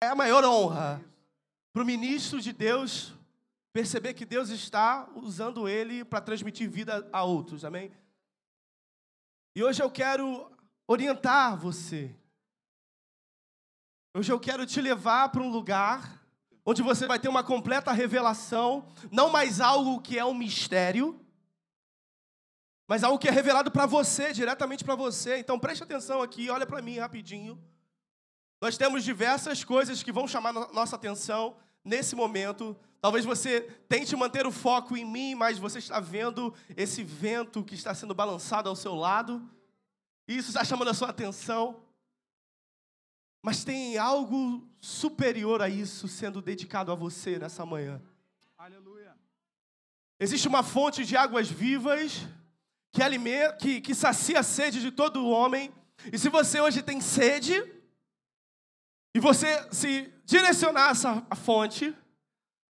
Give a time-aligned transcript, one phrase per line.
[0.00, 1.02] É a maior honra
[1.72, 3.14] para o ministro de Deus
[3.72, 7.92] perceber que Deus está usando ele para transmitir vida a outros, amém?
[9.54, 10.50] E hoje eu quero
[10.86, 12.14] orientar você.
[14.14, 16.22] Hoje eu quero te levar para um lugar
[16.64, 21.18] onde você vai ter uma completa revelação, não mais algo que é um mistério,
[22.88, 25.38] mas algo que é revelado para você, diretamente para você.
[25.38, 27.62] Então preste atenção aqui, olha para mim rapidinho.
[28.60, 32.76] Nós temos diversas coisas que vão chamar nossa atenção nesse momento.
[33.00, 37.74] Talvez você tente manter o foco em mim, mas você está vendo esse vento que
[37.74, 39.48] está sendo balançado ao seu lado.
[40.26, 41.82] Isso está chamando a sua atenção.
[43.42, 48.02] Mas tem algo superior a isso sendo dedicado a você nessa manhã.
[48.56, 49.14] Aleluia.
[50.18, 52.26] Existe uma fonte de águas vivas
[52.90, 55.72] que, alimenta, que, que sacia a sede de todo homem.
[56.10, 57.75] E se você hoje tem sede,
[59.16, 61.96] e você se direcionar essa fonte,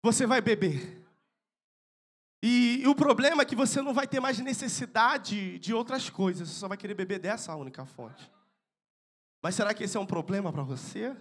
[0.04, 1.04] você vai beber.
[2.40, 6.48] E, e, o problema é que você não vai ter mais necessidade de outras coisas,
[6.48, 8.32] você só vai querer beber dessa única fonte.
[9.42, 11.18] Mas será que esse é um problema para você?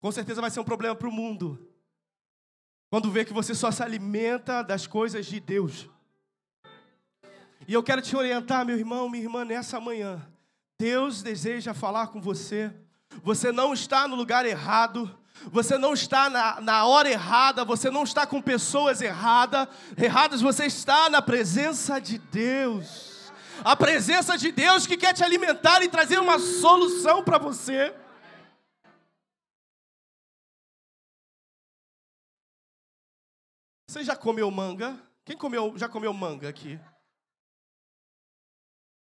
[0.00, 1.70] Com certeza vai ser um problema para o mundo.
[2.88, 5.90] Quando vê que você só se alimenta das coisas de Deus.
[7.66, 10.26] E eu quero te orientar, meu irmão, minha irmã, nessa manhã.
[10.78, 12.72] Deus deseja falar com você.
[13.22, 15.12] Você não está no lugar errado.
[15.50, 17.64] Você não está na, na hora errada.
[17.64, 20.40] Você não está com pessoas errada, erradas.
[20.40, 23.18] Você está na presença de Deus
[23.64, 27.94] a presença de Deus que quer te alimentar e trazer uma solução para você.
[33.88, 34.96] Você já comeu manga?
[35.24, 36.78] Quem comeu, já comeu manga aqui?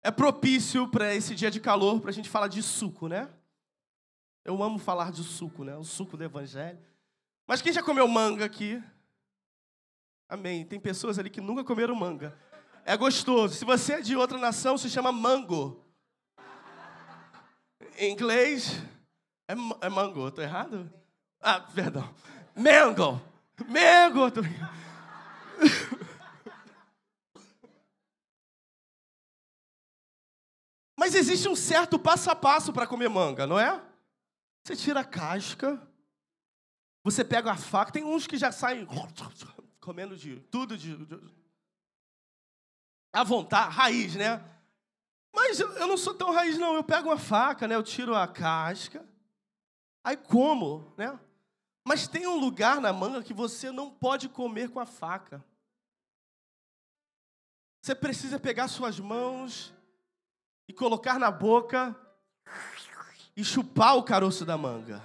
[0.09, 3.29] É propício para esse dia de calor para a gente falar de suco, né?
[4.43, 5.77] Eu amo falar de suco, né?
[5.77, 6.79] O suco do evangelho.
[7.47, 8.83] Mas quem já comeu manga aqui?
[10.27, 10.65] Amém.
[10.65, 12.35] Tem pessoas ali que nunca comeram manga.
[12.87, 13.55] É gostoso.
[13.55, 15.85] Se você é de outra nação, se chama mango.
[17.99, 18.83] Em inglês,
[19.47, 19.53] é,
[19.83, 20.29] é mango.
[20.29, 20.91] Estou errado?
[21.39, 22.15] Ah, perdão.
[22.57, 23.21] Mango.
[23.69, 24.33] Mango.
[31.09, 33.83] Mas existe um certo passo a passo para comer manga, não é?
[34.63, 35.81] Você tira a casca,
[37.03, 37.91] você pega a faca.
[37.91, 38.87] Tem uns que já saem
[39.81, 40.99] comendo de tudo de,
[43.11, 44.45] à vontade, raiz, né?
[45.35, 46.75] Mas eu, não sou tão raiz, não.
[46.75, 47.75] Eu pego uma faca, né?
[47.75, 49.03] Eu tiro a casca,
[50.05, 51.19] aí como, né?
[51.87, 55.43] Mas tem um lugar na manga que você não pode comer com a faca.
[57.81, 59.73] Você precisa pegar suas mãos
[60.69, 61.97] e colocar na boca
[63.35, 65.03] e chupar o caroço da manga.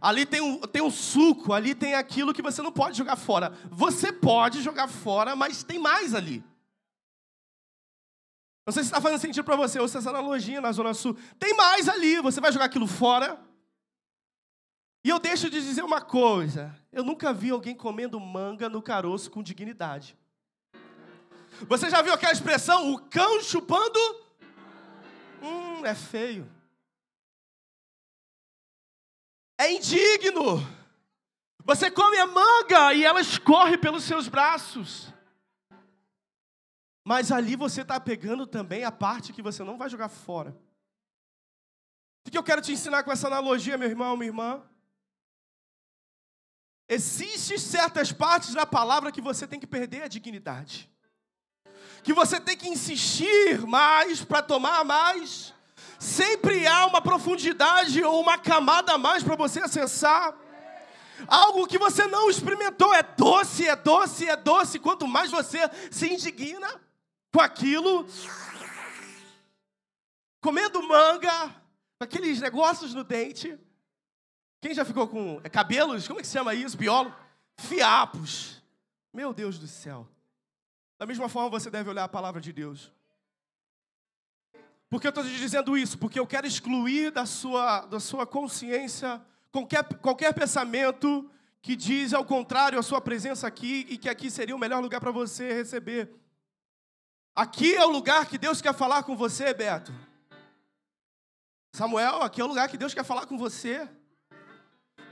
[0.00, 3.50] Ali tem um, tem um suco, ali tem aquilo que você não pode jogar fora.
[3.70, 6.44] Você pode jogar fora, mas tem mais ali.
[8.66, 11.16] Não sei se está fazendo sentido para você, ou se essa analogia na Zona Sul.
[11.38, 13.40] Tem mais ali, você vai jogar aquilo fora.
[15.04, 19.30] E eu deixo de dizer uma coisa: eu nunca vi alguém comendo manga no caroço
[19.30, 20.16] com dignidade.
[21.68, 23.98] Você já viu aquela expressão, o cão chupando?
[25.42, 26.50] Hum, é feio.
[29.58, 30.58] É indigno.
[31.64, 35.12] Você come a manga e ela escorre pelos seus braços.
[37.04, 40.56] Mas ali você está pegando também a parte que você não vai jogar fora.
[42.26, 44.62] O que eu quero te ensinar com essa analogia, meu irmão, minha irmã?
[46.88, 50.91] Existem certas partes da palavra que você tem que perder a dignidade.
[52.02, 55.54] Que você tem que insistir mais para tomar mais.
[55.98, 60.34] Sempre há uma profundidade ou uma camada a mais para você acessar.
[61.28, 64.78] Algo que você não experimentou é doce, é doce, é doce.
[64.78, 65.58] Quanto mais você
[65.90, 66.80] se indigna,
[67.32, 68.06] com aquilo,
[70.40, 71.54] comendo manga,
[71.98, 73.58] aqueles negócios no dente.
[74.60, 76.06] Quem já ficou com é, cabelos?
[76.06, 76.76] Como é que se chama isso?
[76.76, 77.16] Biólogo?
[77.58, 78.62] Fiapos.
[79.12, 80.06] Meu Deus do céu.
[81.02, 82.92] Da mesma forma você deve olhar a palavra de Deus.
[84.88, 85.98] Por que eu estou te dizendo isso?
[85.98, 89.20] Porque eu quero excluir da sua, da sua consciência
[89.50, 91.28] qualquer, qualquer pensamento
[91.60, 95.00] que diz ao contrário a sua presença aqui e que aqui seria o melhor lugar
[95.00, 96.08] para você receber.
[97.34, 99.92] Aqui é o lugar que Deus quer falar com você, Beto.
[101.72, 103.88] Samuel, aqui é o lugar que Deus quer falar com você.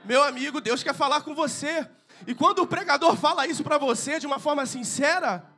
[0.04, 1.84] Meu amigo, Deus quer falar com você.
[2.28, 5.50] E quando o pregador fala isso para você de uma forma sincera,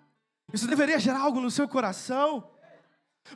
[0.53, 2.49] isso deveria gerar algo no seu coração.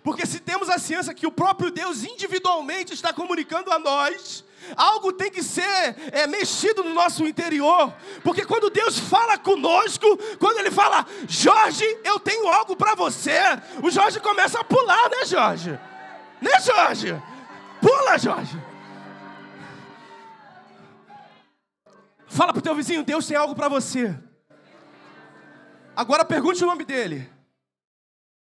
[0.03, 4.45] Porque se temos a ciência que o próprio Deus individualmente está comunicando a nós,
[4.77, 7.95] algo tem que ser é, mexido no nosso interior.
[8.23, 10.07] Porque quando Deus fala conosco,
[10.39, 13.39] quando Ele fala, Jorge, eu tenho algo para você,
[13.83, 15.79] o Jorge começa a pular, né, Jorge?
[16.41, 17.23] Né, Jorge?
[17.81, 18.61] Pula, Jorge.
[22.27, 24.15] Fala pro teu vizinho, Deus tem algo para você.
[25.97, 27.27] Agora pergunte o nome dele.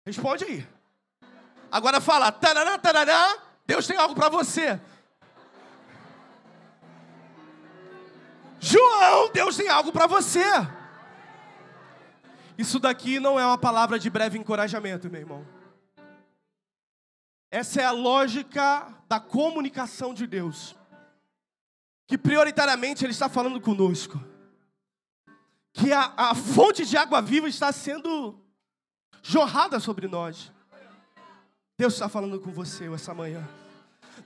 [0.03, 0.67] Responde aí.
[1.71, 3.37] Agora fala, tarará, tarará,
[3.67, 4.79] Deus tem algo para você.
[8.59, 10.43] João, Deus tem algo para você.
[12.57, 15.45] Isso daqui não é uma palavra de breve encorajamento, meu irmão.
[17.51, 20.75] Essa é a lógica da comunicação de Deus.
[22.07, 24.19] Que prioritariamente Ele está falando conosco.
[25.75, 28.41] Que a, a fonte de água viva está sendo
[29.21, 30.51] jorrada sobre nós.
[31.77, 33.45] Deus está falando com você essa manhã.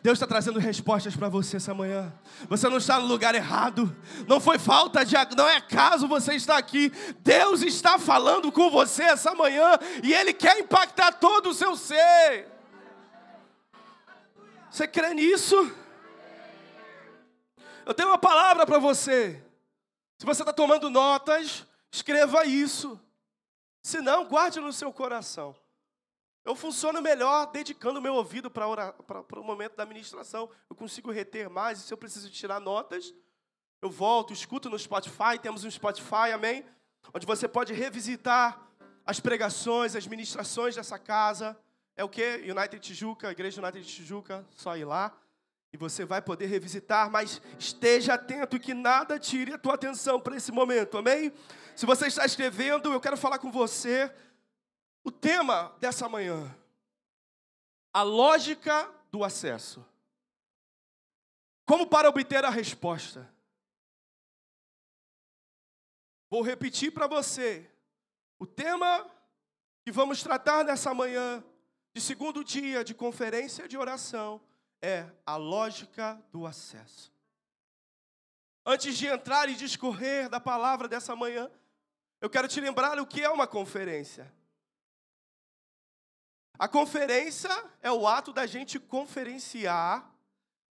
[0.03, 2.13] Deus está trazendo respostas para você essa manhã.
[2.47, 3.93] Você não está no lugar errado.
[4.27, 5.15] Não foi falta de.
[5.35, 6.91] Não é acaso você está aqui.
[7.19, 9.77] Deus está falando com você essa manhã.
[10.03, 12.47] E Ele quer impactar todo o seu ser.
[14.69, 15.55] Você crê nisso?
[17.85, 19.43] Eu tenho uma palavra para você.
[20.19, 22.99] Se você está tomando notas, escreva isso.
[23.81, 25.55] Se não, guarde no seu coração.
[26.43, 28.93] Eu funciono melhor dedicando meu ouvido para
[29.37, 30.49] o momento da ministração.
[30.69, 31.79] Eu consigo reter mais.
[31.79, 33.13] E se eu preciso tirar notas,
[33.81, 35.39] eu volto, escuto no Spotify.
[35.41, 36.65] Temos um Spotify, amém?
[37.13, 38.61] Onde você pode revisitar
[39.05, 41.57] as pregações, as ministrações dessa casa.
[41.95, 42.43] É o que?
[42.43, 45.17] United Tijuca, Igreja United Tijuca, só ir lá.
[45.71, 50.35] E você vai poder revisitar, mas esteja atento que nada tire a tua atenção para
[50.35, 51.31] esse momento, amém?
[51.75, 54.11] Se você está escrevendo, eu quero falar com você
[55.03, 56.53] o tema dessa manhã,
[57.93, 59.85] a lógica do acesso.
[61.65, 63.31] Como para obter a resposta?
[66.29, 67.69] Vou repetir para você.
[68.39, 69.09] O tema
[69.83, 71.43] que vamos tratar nessa manhã,
[71.93, 74.41] de segundo dia de conferência de oração,
[74.81, 77.11] é a lógica do acesso.
[78.65, 81.49] Antes de entrar e discorrer da palavra dessa manhã,
[82.21, 84.31] eu quero te lembrar o que é uma conferência.
[86.57, 87.49] A conferência
[87.81, 90.13] é o ato da gente conferenciar,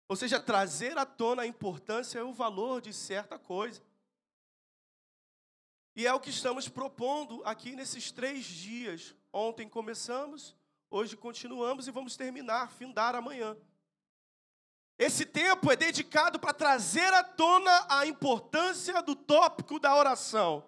[0.06, 3.82] ou seja, trazer à tona a importância e o valor de certa coisa.
[5.96, 9.16] E é o que estamos propondo aqui nesses três dias.
[9.32, 10.55] Ontem começamos,
[10.90, 13.56] hoje continuamos e vamos terminar, findar amanhã.
[14.98, 20.64] Esse tempo é dedicado para trazer à tona a importância do tópico da oração.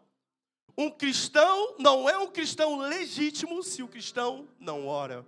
[0.78, 5.26] Um cristão não é um cristão legítimo se o cristão não ora.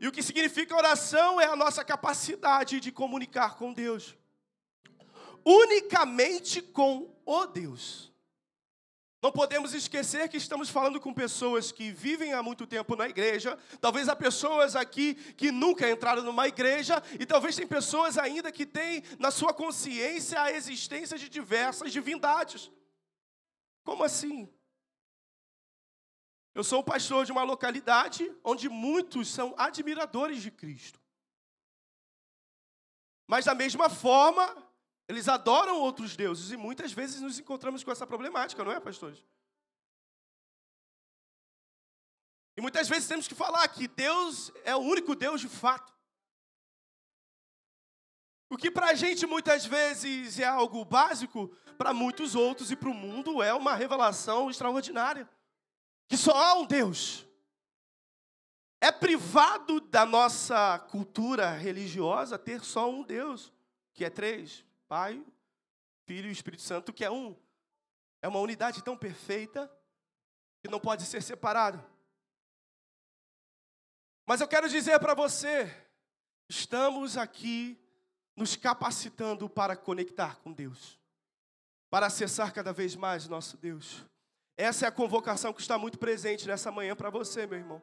[0.00, 4.16] E o que significa oração é a nossa capacidade de comunicar com Deus.
[5.44, 8.12] Unicamente com o Deus.
[9.26, 13.58] Não podemos esquecer que estamos falando com pessoas que vivem há muito tempo na igreja,
[13.80, 18.64] talvez há pessoas aqui que nunca entraram numa igreja, e talvez tem pessoas ainda que
[18.64, 22.70] têm na sua consciência a existência de diversas divindades.
[23.82, 24.48] Como assim?
[26.54, 31.00] Eu sou o pastor de uma localidade onde muitos são admiradores de Cristo.
[33.26, 34.65] Mas da mesma forma,
[35.08, 39.24] eles adoram outros deuses e muitas vezes nos encontramos com essa problemática, não é, pastores?
[42.56, 45.94] E muitas vezes temos que falar que Deus é o único Deus de fato.
[48.48, 52.88] O que para a gente muitas vezes é algo básico, para muitos outros e para
[52.88, 55.28] o mundo é uma revelação extraordinária.
[56.08, 57.26] Que só há um Deus.
[58.80, 63.52] É privado da nossa cultura religiosa ter só um Deus,
[63.94, 65.24] que é três: Pai,
[66.06, 67.36] Filho e Espírito Santo, que é um.
[68.22, 69.70] É uma unidade tão perfeita
[70.62, 71.84] que não pode ser separado.
[74.26, 75.72] Mas eu quero dizer para você,
[76.48, 77.78] estamos aqui
[78.34, 80.98] nos capacitando para conectar com Deus,
[81.88, 84.04] para acessar cada vez mais nosso Deus.
[84.56, 87.82] Essa é a convocação que está muito presente nessa manhã para você, meu irmão.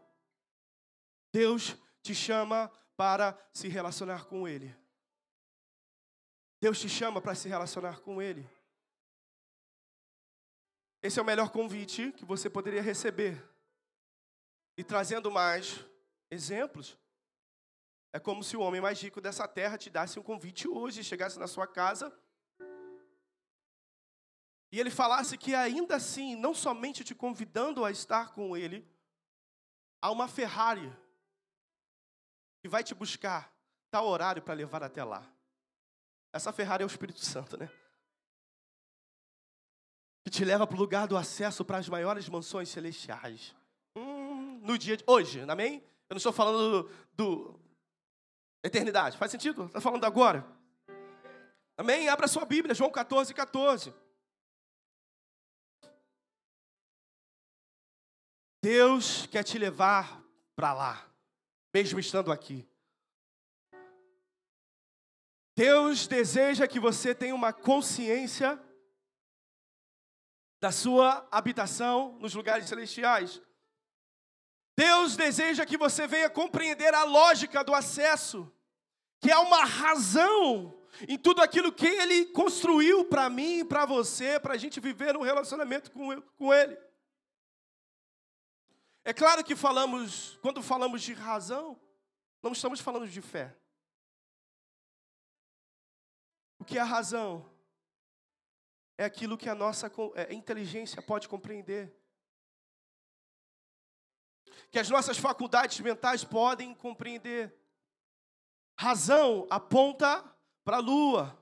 [1.31, 4.75] Deus te chama para se relacionar com Ele.
[6.63, 8.49] Deus te chama para se relacionar com Ele.
[11.01, 13.45] Esse é o melhor convite que você poderia receber.
[14.77, 15.85] E trazendo mais
[16.31, 16.97] exemplos,
[18.13, 21.37] é como se o homem mais rico dessa terra te desse um convite hoje, chegasse
[21.37, 22.17] na sua casa
[24.71, 28.89] e ele falasse que ainda assim, não somente te convidando a estar com ele,
[30.01, 30.89] há uma Ferrari
[32.61, 33.53] que vai te buscar
[33.91, 35.29] tal horário para levar até lá.
[36.33, 37.69] Essa Ferrari é o Espírito Santo, né?
[40.25, 43.55] Que te leva para o lugar do acesso para as maiores mansões celestiais.
[43.95, 45.75] Hum, no dia de hoje, amém?
[46.09, 47.59] Eu não estou falando do, do
[48.63, 49.15] eternidade.
[49.15, 49.65] Faz sentido?
[49.65, 50.43] Está falando agora?
[51.77, 52.09] Amém?
[52.09, 53.93] Abra sua Bíblia, João 14, 14.
[58.63, 60.23] Deus quer te levar
[60.55, 61.05] para lá,
[61.73, 62.67] mesmo estando aqui.
[65.55, 68.59] Deus deseja que você tenha uma consciência
[70.59, 73.41] da sua habitação nos lugares celestiais.
[74.75, 78.51] Deus deseja que você venha compreender a lógica do acesso,
[79.19, 80.73] que é uma razão
[81.07, 85.21] em tudo aquilo que Ele construiu para mim para você, para a gente viver um
[85.21, 86.77] relacionamento com, com Ele.
[89.05, 91.79] É claro que falamos, quando falamos de razão,
[92.41, 93.55] não estamos falando de fé.
[96.59, 97.49] O que é a razão?
[98.97, 101.93] É aquilo que a nossa é, inteligência pode compreender.
[104.71, 107.53] Que as nossas faculdades mentais podem compreender.
[108.79, 110.23] Razão aponta
[110.63, 111.37] para a lua,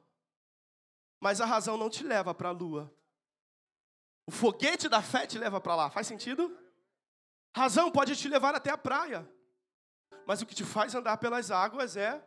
[1.20, 2.94] mas a razão não te leva para a lua.
[4.26, 5.90] O foguete da fé te leva para lá.
[5.90, 6.58] Faz sentido?
[7.56, 9.30] Razão pode te levar até a praia,
[10.26, 12.26] mas o que te faz andar pelas águas é.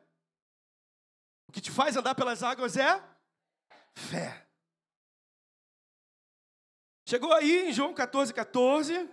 [1.49, 3.03] O que te faz andar pelas águas é
[3.95, 4.47] fé.
[7.07, 9.09] Chegou aí em João 14, 14.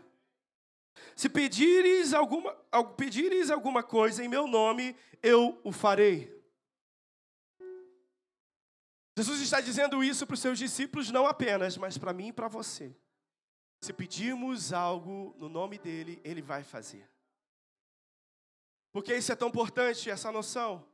[1.16, 2.54] Se pedires alguma,
[2.96, 6.42] pedires alguma coisa em meu nome, eu o farei.
[9.18, 12.48] Jesus está dizendo isso para os seus discípulos, não apenas, mas para mim e para
[12.48, 12.96] você.
[13.84, 17.10] Se pedirmos algo no nome dele, ele vai fazer.
[18.92, 20.88] Por que isso é tão importante, essa noção?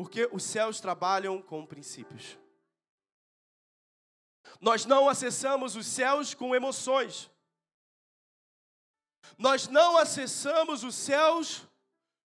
[0.00, 2.38] Porque os céus trabalham com princípios.
[4.58, 7.30] Nós não acessamos os céus com emoções.
[9.36, 11.66] Nós não acessamos os céus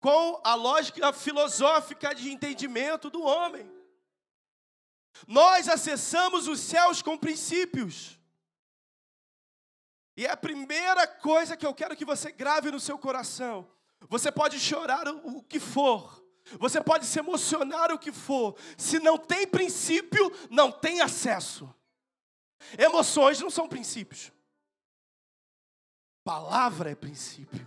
[0.01, 3.71] com a lógica filosófica de entendimento do homem.
[5.27, 8.19] Nós acessamos os céus com princípios.
[10.17, 13.71] E é a primeira coisa que eu quero que você grave no seu coração.
[14.09, 16.27] Você pode chorar o que for,
[16.59, 21.73] você pode se emocionar o que for, se não tem princípio, não tem acesso.
[22.79, 24.33] Emoções não são princípios.
[26.25, 27.67] Palavra é princípio.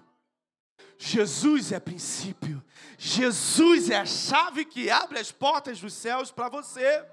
[0.97, 2.63] Jesus é princípio.
[2.97, 7.03] Jesus é a chave que abre as portas dos céus para você.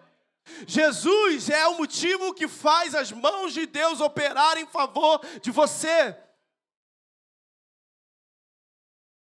[0.67, 6.17] Jesus é o motivo que faz as mãos de Deus operar em favor de você.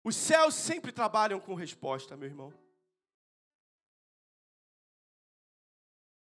[0.06, 2.54] Os céus sempre trabalham com resposta, meu irmão.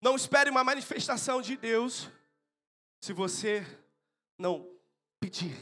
[0.01, 2.09] Não espere uma manifestação de Deus
[2.99, 3.63] se você
[4.39, 4.67] não
[5.19, 5.55] pedir.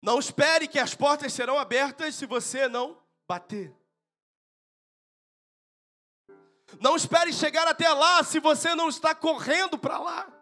[0.00, 3.70] Não espere que as portas serão abertas se você não bater.
[6.80, 10.37] Não espere chegar até lá se você não está correndo para lá.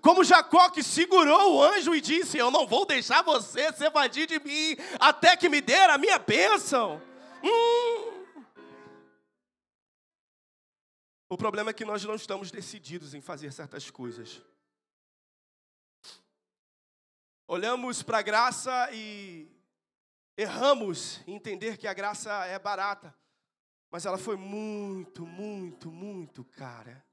[0.00, 4.26] Como Jacó que segurou o anjo e disse: Eu não vou deixar você se evadir
[4.26, 7.00] de mim até que me dê a minha bênção.
[7.42, 8.16] Hum.
[11.28, 14.40] O problema é que nós não estamos decididos em fazer certas coisas.
[17.48, 19.48] Olhamos para a graça e
[20.36, 23.14] erramos em entender que a graça é barata.
[23.90, 27.04] Mas ela foi muito, muito, muito cara.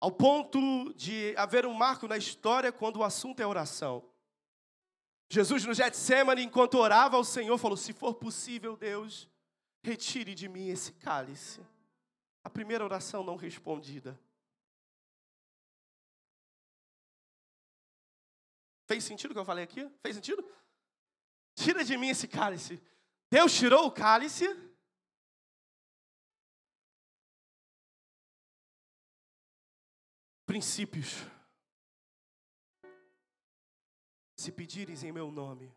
[0.00, 4.04] Ao ponto de haver um marco na história quando o assunto é oração.
[5.28, 9.28] Jesus no Getsemane, enquanto orava ao Senhor, falou: Se for possível, Deus,
[9.82, 11.60] retire de mim esse cálice.
[12.44, 14.18] A primeira oração não respondida.
[18.86, 19.90] Fez sentido o que eu falei aqui?
[20.00, 20.44] Fez sentido?
[21.56, 22.80] Tira de mim esse cálice.
[23.28, 24.46] Deus tirou o cálice
[30.56, 31.26] princípios.
[34.38, 35.70] Se pedires em meu nome,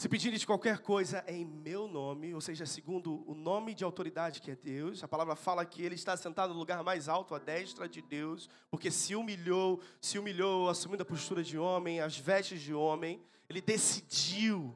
[0.00, 4.52] se pedires qualquer coisa em meu nome, ou seja, segundo o nome de autoridade que
[4.52, 7.86] é Deus, a palavra fala que ele está sentado no lugar mais alto, à destra
[7.86, 12.72] de Deus, porque se humilhou, se humilhou, assumindo a postura de homem, as vestes de
[12.72, 14.74] homem, ele decidiu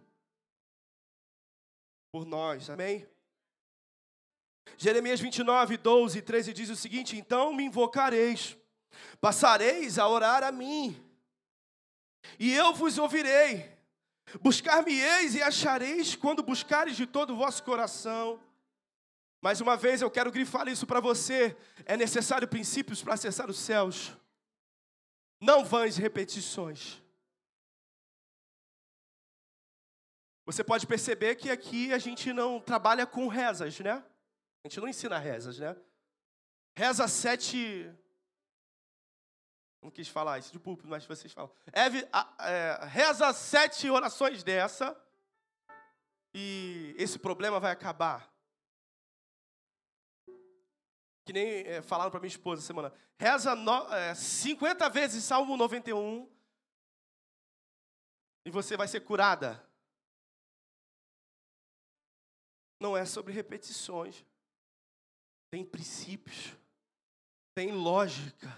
[2.11, 3.09] por nós, amém?
[4.77, 8.57] Jeremias 29, 12 e 13 diz o seguinte: Então me invocareis,
[9.21, 11.01] passareis a orar a mim,
[12.39, 13.71] e eu vos ouvirei.
[14.41, 18.41] Buscar-me-eis e achareis quando buscares de todo o vosso coração.
[19.43, 21.57] Mais uma vez eu quero grifar isso para você.
[21.85, 24.17] É necessário princípios para acessar os céus.
[25.41, 27.03] Não vãs repetições.
[30.47, 34.03] Você pode perceber que aqui a gente não trabalha com rezas, né?
[34.65, 35.77] A gente não ensina rezas, né?
[36.77, 37.93] Reza sete.
[39.83, 41.53] Não quis falar isso de púlpito, mas vocês falam.
[41.73, 41.87] É,
[42.49, 44.97] é, reza sete orações dessa
[46.33, 48.33] e esse problema vai acabar.
[51.25, 52.93] Que nem é, falaram para minha esposa semana.
[53.19, 56.31] Reza no, é, 50 vezes Salmo 91
[58.45, 59.61] e você vai ser curada.
[62.79, 64.25] Não é sobre repetições.
[65.53, 66.57] Tem princípios,
[67.55, 68.49] tem lógica,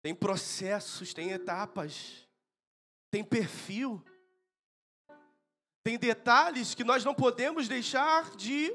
[0.00, 2.26] tem processos, tem etapas,
[3.10, 4.02] tem perfil,
[5.84, 8.74] tem detalhes que nós não podemos deixar de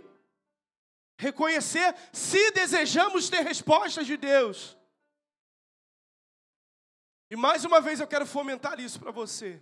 [1.18, 4.78] reconhecer se desejamos ter respostas de Deus.
[7.32, 9.60] E mais uma vez eu quero fomentar isso para você.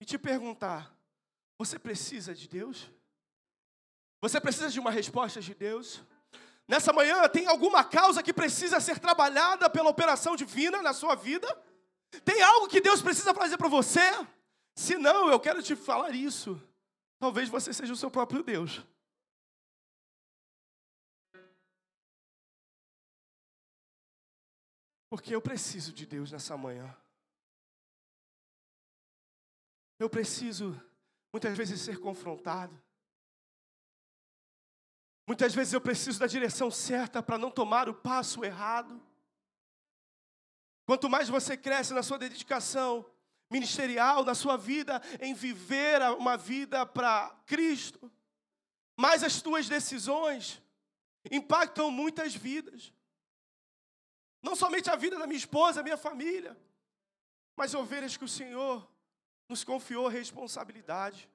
[0.00, 0.92] E te perguntar:
[1.56, 2.90] você precisa de Deus?
[4.22, 6.00] Você precisa de uma resposta de Deus?
[6.68, 11.48] Nessa manhã, tem alguma causa que precisa ser trabalhada pela operação divina na sua vida?
[12.24, 14.00] Tem algo que Deus precisa fazer para você?
[14.76, 16.62] Se não, eu quero te falar isso.
[17.18, 18.80] Talvez você seja o seu próprio Deus.
[25.10, 26.96] Porque eu preciso de Deus nessa manhã.
[29.98, 30.80] Eu preciso,
[31.32, 32.80] muitas vezes, ser confrontado.
[35.26, 39.00] Muitas vezes eu preciso da direção certa para não tomar o passo errado.
[40.84, 43.06] Quanto mais você cresce na sua dedicação
[43.50, 48.10] ministerial, na sua vida, em viver uma vida para Cristo,
[48.96, 50.60] mais as tuas decisões
[51.30, 52.92] impactam muitas vidas.
[54.42, 56.58] Não somente a vida da minha esposa, minha família,
[57.56, 58.88] mas ovelhas que o Senhor
[59.48, 61.30] nos confiou responsabilidade.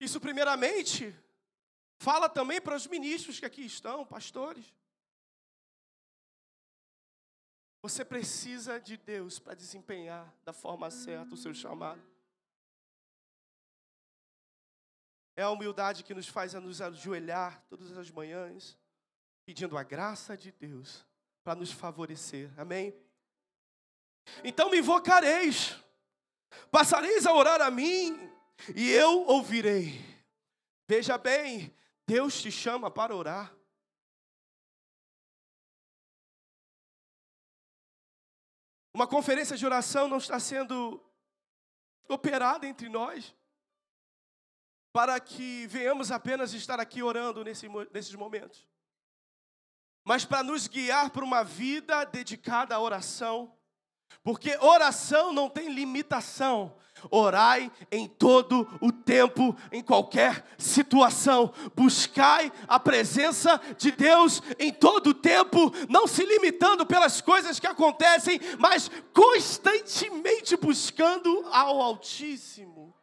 [0.00, 1.14] Isso, primeiramente,
[1.98, 4.72] fala também para os ministros que aqui estão, pastores.
[7.82, 12.02] Você precisa de Deus para desempenhar da forma certa o seu chamado.
[15.36, 18.76] É a humildade que nos faz a nos ajoelhar todas as manhãs
[19.44, 21.06] pedindo a graça de Deus
[21.44, 22.50] para nos favorecer.
[22.58, 22.94] Amém?
[24.44, 25.76] Então me invocareis,
[26.70, 28.30] passareis a orar a mim,
[28.74, 30.04] e eu ouvirei.
[30.86, 31.74] Veja bem,
[32.06, 33.54] Deus te chama para orar.
[38.94, 41.00] Uma conferência de oração não está sendo
[42.08, 43.34] operada entre nós
[44.92, 48.66] para que venhamos apenas estar aqui orando nesse, nesses momentos
[50.08, 53.54] mas para nos guiar para uma vida dedicada à oração.
[54.22, 56.76] Porque oração não tem limitação.
[57.10, 61.52] Orai em todo o tempo, em qualquer situação.
[61.74, 67.66] Buscai a presença de Deus em todo o tempo, não se limitando pelas coisas que
[67.66, 72.94] acontecem, mas constantemente buscando ao Altíssimo.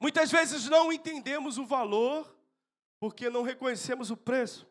[0.00, 2.34] Muitas vezes não entendemos o valor
[2.98, 4.69] porque não reconhecemos o preço.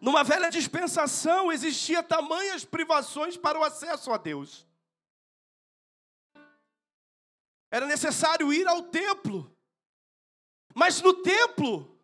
[0.00, 4.66] Numa velha dispensação existia tamanhas privações para o acesso a Deus.
[7.70, 9.54] Era necessário ir ao templo.
[10.74, 11.98] Mas no templo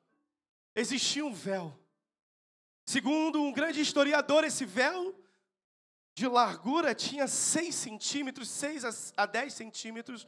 [0.75, 1.79] existia um véu.
[2.87, 5.14] Segundo um grande historiador, esse véu
[6.14, 10.27] de largura tinha 6 centímetros, 6 a 10 centímetros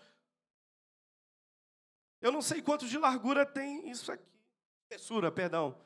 [2.21, 4.29] eu não sei quanto de largura tem isso aqui.
[4.85, 5.81] Espessura, perdão.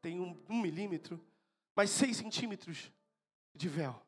[0.00, 1.22] Tem um, um milímetro,
[1.74, 2.92] mas seis centímetros
[3.54, 4.00] de véu.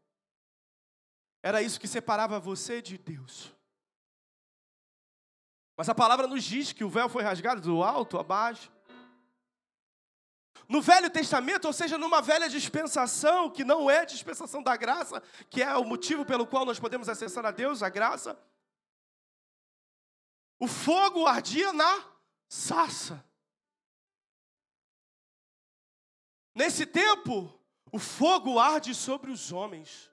[1.42, 3.52] Era isso que separava você de Deus.
[5.76, 8.70] Mas a palavra nos diz que o véu foi rasgado do alto a baixo.
[10.68, 15.62] No Velho Testamento, ou seja, numa velha dispensação, que não é dispensação da graça, que
[15.62, 18.38] é o motivo pelo qual nós podemos acessar a Deus, a graça,
[20.60, 22.04] o fogo ardia na
[22.46, 23.24] sarça.
[26.60, 27.50] Nesse tempo,
[27.90, 30.10] o fogo arde sobre os homens.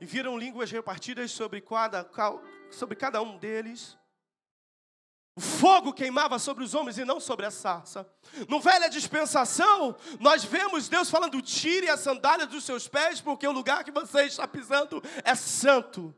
[0.00, 2.08] E viram línguas repartidas sobre cada,
[2.70, 3.98] sobre cada um deles.
[5.34, 8.08] O fogo queimava sobre os homens e não sobre a sarça.
[8.48, 13.50] No velha dispensação, nós vemos Deus falando: tire a sandália dos seus pés, porque o
[13.50, 16.14] lugar que você está pisando é santo.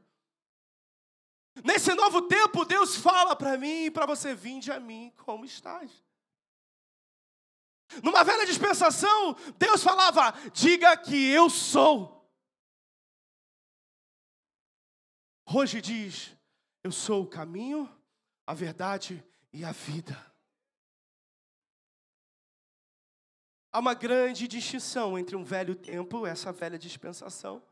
[1.64, 5.90] Nesse novo tempo, Deus fala para mim e para você: vinde a mim como estás.
[8.02, 12.20] Numa velha dispensação, Deus falava: diga que eu sou.
[15.52, 16.36] Hoje diz:
[16.82, 17.90] eu sou o caminho,
[18.46, 19.22] a verdade
[19.52, 20.16] e a vida.
[23.72, 27.62] Há uma grande distinção entre um velho tempo, essa velha dispensação,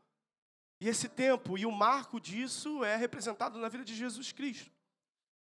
[0.79, 4.71] e esse tempo, e o marco disso é representado na vida de Jesus Cristo.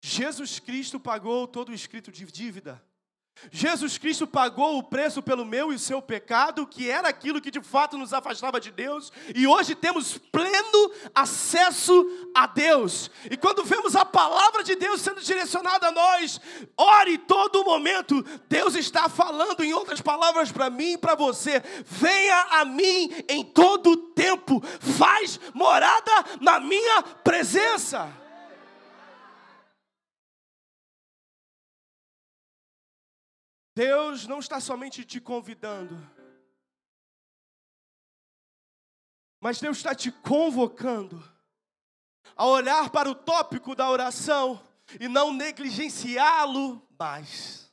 [0.01, 2.86] Jesus Cristo pagou todo o escrito de dívida.
[3.51, 7.61] Jesus Cristo pagou o preço pelo meu e seu pecado, que era aquilo que de
[7.61, 13.11] fato nos afastava de Deus, e hoje temos pleno acesso a Deus.
[13.31, 16.41] E quando vemos a palavra de Deus sendo direcionada a nós,
[16.77, 22.47] ore todo momento, Deus está falando em outras palavras para mim e para você: venha
[22.51, 28.26] a mim em todo tempo, faz morada na minha presença.
[33.77, 35.95] Deus não está somente te convidando,
[39.39, 41.23] mas Deus está te convocando
[42.35, 44.67] a olhar para o tópico da oração
[44.99, 47.71] e não negligenciá-lo mais.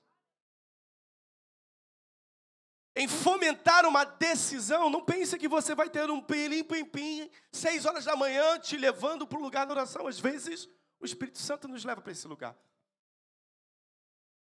[2.93, 7.85] Em fomentar uma decisão, não pense que você vai ter um pelim pim pim seis
[7.85, 10.05] horas da manhã te levando para o lugar da oração.
[10.05, 10.67] Às vezes
[10.99, 12.57] o Espírito Santo nos leva para esse lugar.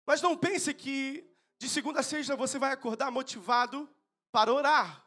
[0.05, 3.87] Mas não pense que de segunda a sexta você vai acordar motivado
[4.31, 5.05] para orar.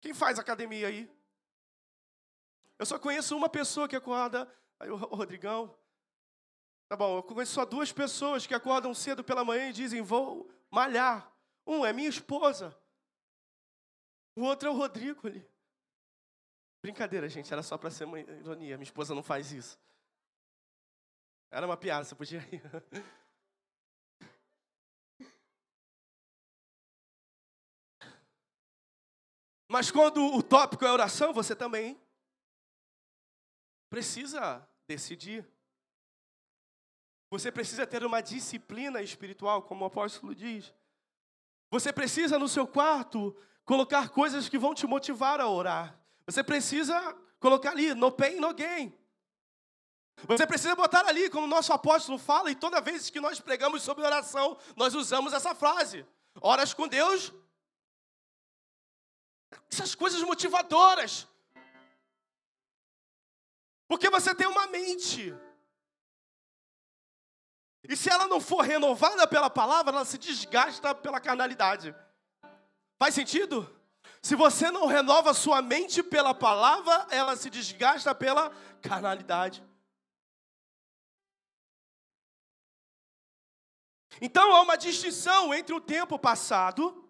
[0.00, 1.10] Quem faz academia aí?
[2.78, 4.52] Eu só conheço uma pessoa que acorda.
[4.80, 5.74] Aí o Rodrigão.
[6.88, 10.50] Tá bom, eu conheço só duas pessoas que acordam cedo pela manhã e dizem: vou
[10.68, 11.32] malhar.
[11.66, 12.76] Um é minha esposa.
[14.36, 15.48] O outro é o Rodrigo ali.
[16.82, 18.76] Brincadeira, gente, era só para ser uma ironia.
[18.76, 19.78] Minha esposa não faz isso.
[21.50, 22.60] Era uma piada, você podia rir.
[29.74, 32.00] Mas quando o tópico é oração, você também
[33.90, 35.44] precisa decidir.
[37.28, 40.72] Você precisa ter uma disciplina espiritual, como o apóstolo diz.
[41.72, 45.98] Você precisa no seu quarto colocar coisas que vão te motivar a orar.
[46.24, 46.96] Você precisa
[47.40, 48.96] colocar ali, no pain, no gain.
[50.28, 53.82] Você precisa botar ali, como o nosso apóstolo fala, e toda vez que nós pregamos
[53.82, 56.06] sobre oração, nós usamos essa frase:
[56.40, 57.32] Horas com Deus,
[59.70, 61.26] essas coisas motivadoras.
[63.88, 65.34] Porque você tem uma mente.
[67.86, 71.94] E se ela não for renovada pela palavra, ela se desgasta pela carnalidade.
[72.98, 73.70] Faz sentido?
[74.22, 79.62] Se você não renova sua mente pela palavra, ela se desgasta pela carnalidade.
[84.20, 87.03] Então há uma distinção entre o tempo passado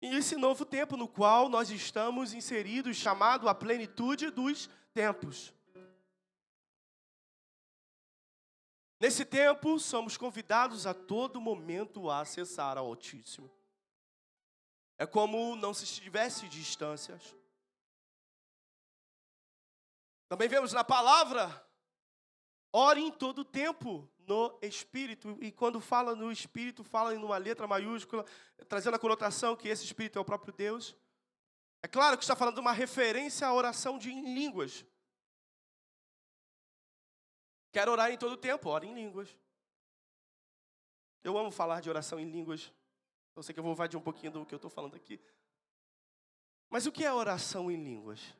[0.00, 5.52] e esse novo tempo no qual nós estamos inseridos, chamado a plenitude dos tempos.
[8.98, 13.50] Nesse tempo, somos convidados a todo momento a acessar ao Altíssimo.
[14.98, 17.34] É como não se estivesse distâncias.
[20.28, 21.48] Também vemos na palavra,
[22.72, 25.36] ore em todo tempo, no Espírito.
[25.40, 28.24] E quando fala no Espírito, fala em uma letra maiúscula,
[28.68, 30.96] trazendo a conotação que esse Espírito é o próprio Deus.
[31.82, 34.84] É claro que está falando de uma referência à oração de em línguas.
[37.72, 39.36] Quero orar em todo tempo, ore em línguas.
[41.22, 42.72] Eu amo falar de oração em línguas.
[43.36, 45.20] Eu sei que eu vou invadir um pouquinho do que eu estou falando aqui.
[46.68, 48.34] Mas o que é oração em línguas?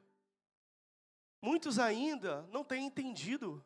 [1.43, 3.65] Muitos ainda não têm entendido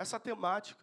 [0.00, 0.82] essa temática.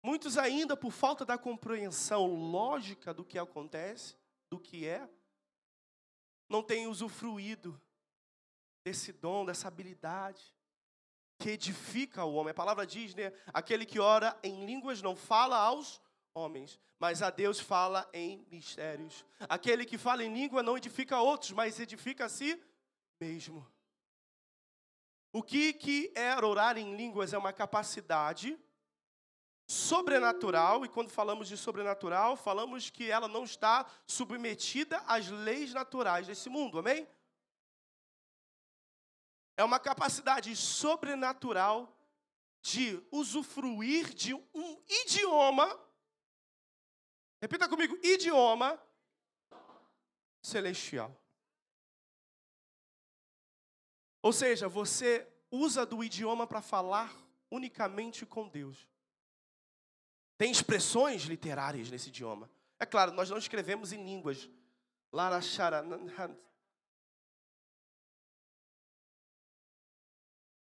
[0.00, 4.16] Muitos ainda, por falta da compreensão lógica do que acontece,
[4.48, 5.06] do que é,
[6.48, 7.78] não têm usufruído
[8.84, 10.54] desse dom, dessa habilidade
[11.40, 12.52] que edifica o homem.
[12.52, 13.32] A palavra diz, né?
[13.48, 16.00] Aquele que ora em línguas não fala aos
[16.32, 19.26] homens, mas a Deus fala em mistérios.
[19.40, 22.60] Aquele que fala em língua não edifica outros, mas edifica a si
[23.20, 23.66] mesmo.
[25.32, 27.32] O que, que é orar em línguas?
[27.32, 28.58] É uma capacidade
[29.66, 36.26] sobrenatural, e quando falamos de sobrenatural, falamos que ela não está submetida às leis naturais
[36.26, 37.06] desse mundo, amém?
[39.58, 41.94] É uma capacidade sobrenatural
[42.62, 45.68] de usufruir de um idioma.
[47.42, 48.80] Repita comigo: idioma
[50.42, 51.14] celestial.
[54.22, 57.14] Ou seja, você usa do idioma para falar
[57.50, 58.88] unicamente com Deus.
[60.36, 62.50] Tem expressões literárias nesse idioma.
[62.78, 64.48] É claro, nós não escrevemos em línguas.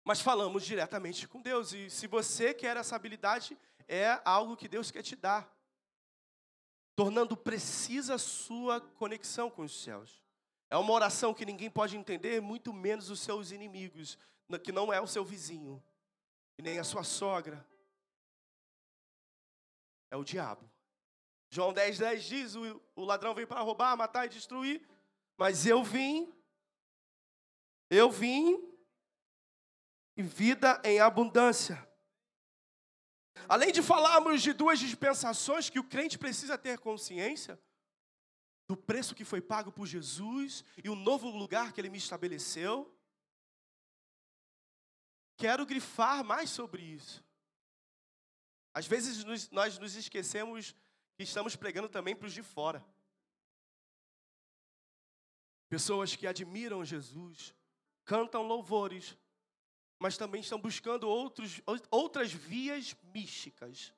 [0.04, 1.74] Mas falamos diretamente com Deus.
[1.74, 5.54] E se você quer essa habilidade, é algo que Deus quer te dar.
[6.96, 10.24] Tornando precisa a sua conexão com os céus.
[10.70, 14.18] É uma oração que ninguém pode entender, muito menos os seus inimigos,
[14.64, 15.82] que não é o seu vizinho,
[16.58, 17.66] e nem a sua sogra.
[20.12, 20.70] É o diabo.
[21.50, 24.86] João 10, 10 diz: o, o ladrão veio para roubar, matar e destruir,
[25.38, 26.34] mas eu vim,
[27.90, 28.62] eu vim,
[30.18, 31.88] e vida em abundância.
[33.48, 37.60] Além de falarmos de duas dispensações que o crente precisa ter consciência,
[38.68, 42.94] do preço que foi pago por Jesus e o novo lugar que ele me estabeleceu.
[45.38, 47.24] Quero grifar mais sobre isso.
[48.74, 50.76] Às vezes nós nos esquecemos
[51.16, 52.86] que estamos pregando também para os de fora.
[55.70, 57.56] Pessoas que admiram Jesus,
[58.06, 59.18] cantam louvores,
[60.00, 63.94] mas também estão buscando outros, outras vias místicas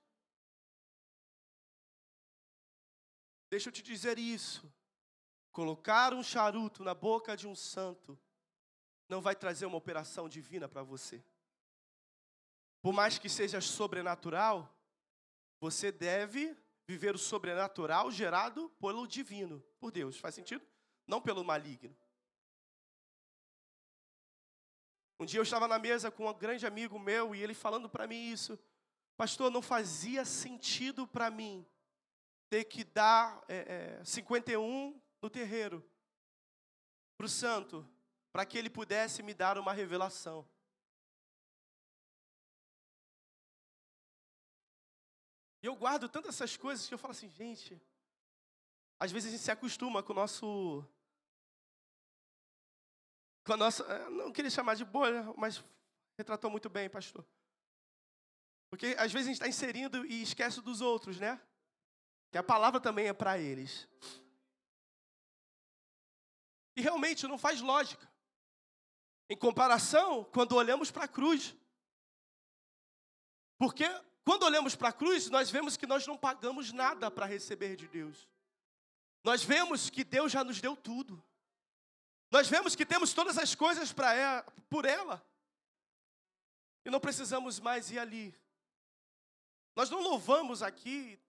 [3.50, 4.72] Deixa eu te dizer isso.
[5.52, 8.18] Colocar um charuto na boca de um santo
[9.08, 11.24] não vai trazer uma operação divina para você.
[12.82, 14.72] Por mais que seja sobrenatural,
[15.60, 16.56] você deve
[16.88, 20.18] viver o sobrenatural gerado pelo divino, por Deus.
[20.18, 20.66] Faz sentido?
[21.08, 21.96] Não pelo maligno.
[25.20, 28.08] Um dia eu estava na mesa com um grande amigo meu e ele falando para
[28.08, 28.58] mim isso.
[29.18, 31.68] Pastor, não fazia sentido para mim
[32.50, 35.88] ter que dar é, é, 51 no terreiro
[37.16, 37.88] para o santo,
[38.32, 40.48] para que ele pudesse me dar uma revelação.
[45.62, 47.80] E eu guardo tantas essas coisas que eu falo assim, gente,
[49.00, 50.86] às vezes a gente se acostuma com o nosso.
[53.46, 53.84] Com a nossa.
[53.84, 55.64] É, não queria chamar de bolha, mas
[56.18, 57.26] retratou muito bem, pastor.
[58.70, 61.42] Porque às vezes a gente está inserindo e esquece dos outros, né?
[62.32, 63.88] Que a palavra também é para eles.
[66.76, 68.10] E realmente não faz lógica.
[69.30, 71.56] Em comparação, quando olhamos para a cruz.
[73.58, 73.86] Porque
[74.24, 77.88] quando olhamos para a cruz, nós vemos que nós não pagamos nada para receber de
[77.88, 78.30] Deus.
[79.24, 81.24] Nós vemos que Deus já nos deu tudo.
[82.32, 85.24] Nós vemos que temos todas as coisas para ela, por ela.
[86.86, 88.34] E não precisamos mais ir ali.
[89.76, 91.20] Nós não louvamos aqui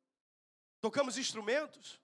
[0.81, 2.01] tocamos instrumentos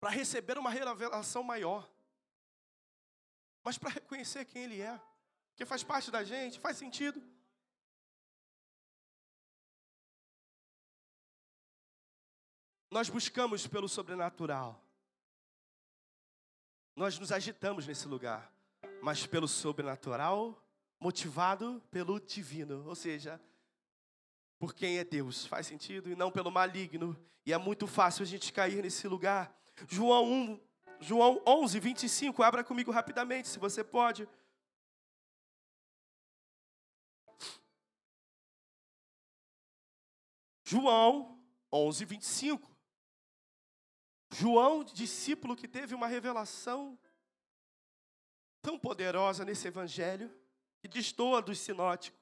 [0.00, 1.88] para receber uma revelação maior,
[3.62, 5.00] mas para reconhecer quem Ele é,
[5.54, 7.22] que faz parte da gente, faz sentido.
[12.90, 14.78] Nós buscamos pelo sobrenatural.
[16.94, 18.52] Nós nos agitamos nesse lugar,
[19.00, 20.62] mas pelo sobrenatural,
[21.00, 23.40] motivado pelo divino, ou seja,
[24.62, 25.44] por quem é Deus.
[25.44, 26.08] Faz sentido?
[26.08, 27.18] E não pelo maligno.
[27.44, 29.52] E é muito fácil a gente cair nesse lugar.
[29.88, 30.60] João 1,
[31.00, 32.44] João 11, 25.
[32.44, 34.28] Abra comigo rapidamente, se você pode.
[40.64, 42.70] João 11, 25.
[44.30, 46.96] João, discípulo que teve uma revelação
[48.62, 50.32] tão poderosa nesse evangelho,
[50.80, 52.21] que destoa dos sinóticos.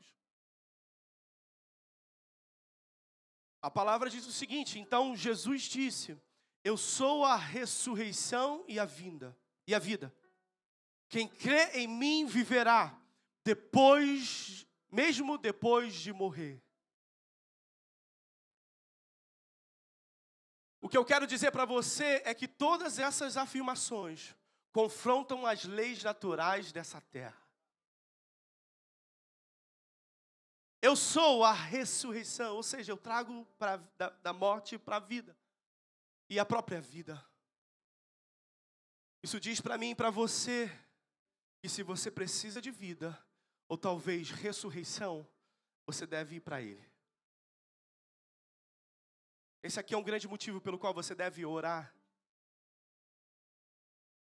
[3.63, 6.17] A palavra diz o seguinte: então Jesus disse:
[6.65, 10.15] Eu sou a ressurreição e a vinda e a vida.
[11.09, 12.97] Quem crê em mim viverá
[13.45, 16.63] depois, mesmo depois de morrer.
[20.81, 24.35] O que eu quero dizer para você é que todas essas afirmações
[24.73, 27.50] confrontam as leis naturais dessa terra.
[30.83, 35.37] Eu sou a ressurreição, ou seja, eu trago pra, da, da morte para a vida
[36.29, 37.23] e a própria vida.
[39.23, 40.71] Isso diz para mim e para você
[41.61, 43.19] que se você precisa de vida,
[43.69, 45.29] ou talvez ressurreição,
[45.87, 46.91] você deve ir para Ele.
[49.63, 51.95] Esse aqui é um grande motivo pelo qual você deve orar.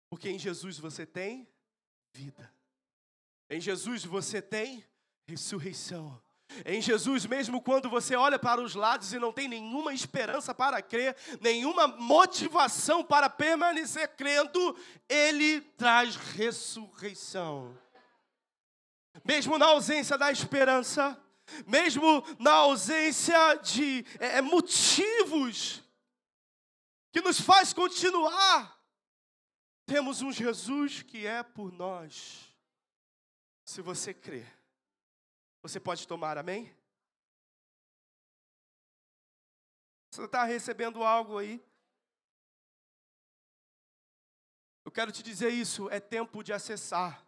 [0.08, 1.48] Porque em Jesus você tem
[2.12, 2.50] vida.
[3.50, 4.84] Em Jesus você tem
[5.26, 6.22] ressurreição.
[6.64, 10.80] Em Jesus, mesmo quando você olha para os lados e não tem nenhuma esperança para
[10.80, 14.76] crer, nenhuma motivação para permanecer crendo,
[15.08, 17.76] Ele traz ressurreição.
[19.24, 21.20] Mesmo na ausência da esperança,
[21.66, 25.82] mesmo na ausência de é, motivos
[27.12, 28.78] que nos faz continuar,
[29.84, 32.54] temos um Jesus que é por nós.
[33.64, 34.55] Se você crer.
[35.66, 36.72] Você pode tomar, amém?
[40.08, 41.60] Você está recebendo algo aí?
[44.84, 47.26] Eu quero te dizer isso, é tempo de acessar.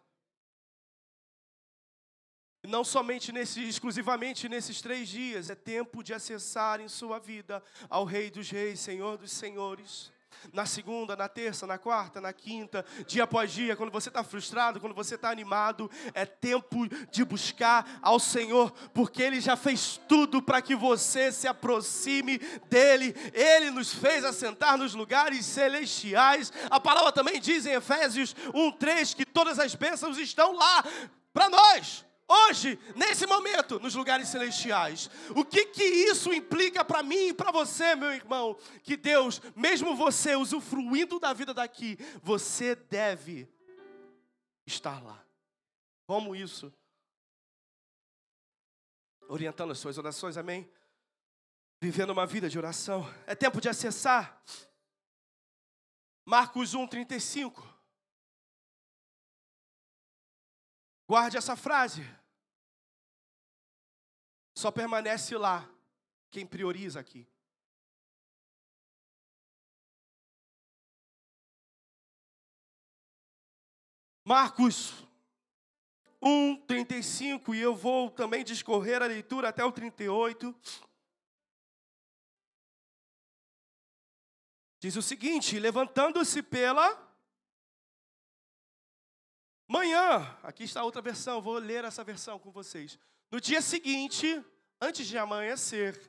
[2.63, 8.05] Não somente nesse, exclusivamente nesses três dias, é tempo de acessar em sua vida ao
[8.05, 10.13] Rei dos Reis, Senhor dos Senhores
[10.53, 14.79] na segunda, na terça, na quarta, na quinta, dia após dia, quando você está frustrado,
[14.79, 20.41] quando você está animado, é tempo de buscar ao Senhor, porque Ele já fez tudo
[20.41, 22.39] para que você se aproxime
[22.69, 23.15] dEle.
[23.33, 26.51] Ele nos fez assentar nos lugares celestiais.
[26.69, 30.83] A palavra também diz em Efésios 1:3 que todas as bênçãos estão lá
[31.33, 35.09] para nós hoje, nesse momento, nos lugares celestiais.
[35.35, 38.55] O que que isso implica para mim e para você, meu irmão?
[38.83, 43.49] Que Deus, mesmo você usufruindo da vida daqui, você deve
[44.65, 45.25] estar lá.
[46.05, 46.71] Como isso?
[49.27, 50.69] Orientando as suas orações, amém?
[51.81, 53.07] Vivendo uma vida de oração.
[53.25, 54.41] É tempo de acessar.
[56.25, 57.67] Marcos 1, 35.
[61.07, 62.03] Guarde essa frase.
[64.59, 65.65] Só permanece lá
[66.29, 67.25] quem prioriza aqui.
[74.25, 75.07] Marcos
[76.21, 80.53] 1, 35, e eu vou também discorrer a leitura até o 38.
[84.81, 87.15] Diz o seguinte: levantando-se pela
[89.65, 92.99] manhã, aqui está outra versão, vou ler essa versão com vocês.
[93.31, 94.43] No dia seguinte,
[94.81, 95.99] antes de amanhecer,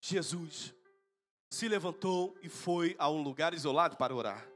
[0.00, 0.74] Jesus
[1.50, 4.48] se levantou e foi a um lugar isolado para orar.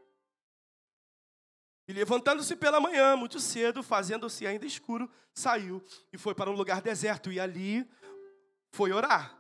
[1.89, 6.81] E levantando-se pela manhã, muito cedo, fazendo-se ainda escuro, saiu e foi para um lugar
[6.81, 7.89] deserto e ali
[8.73, 9.37] foi orar.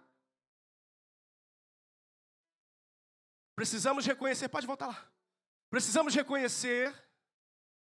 [3.56, 5.10] Precisamos reconhecer, pode voltar lá.
[5.70, 6.94] Precisamos reconhecer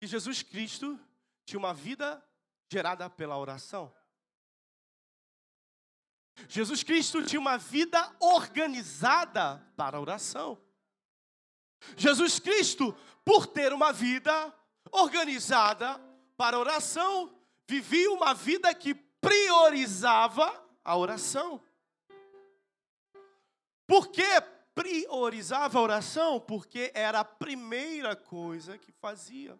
[0.00, 0.98] que Jesus Cristo
[1.44, 2.24] tinha uma vida
[2.72, 3.94] gerada pela oração.
[6.46, 10.60] Jesus Cristo tinha uma vida organizada para a oração.
[11.96, 14.54] Jesus Cristo, por ter uma vida
[14.90, 16.00] organizada
[16.36, 17.34] para a oração,
[17.66, 21.60] vivia uma vida que priorizava a oração.
[23.86, 24.26] Por que
[24.74, 26.40] priorizava a oração?
[26.40, 29.58] Porque era a primeira coisa que fazia.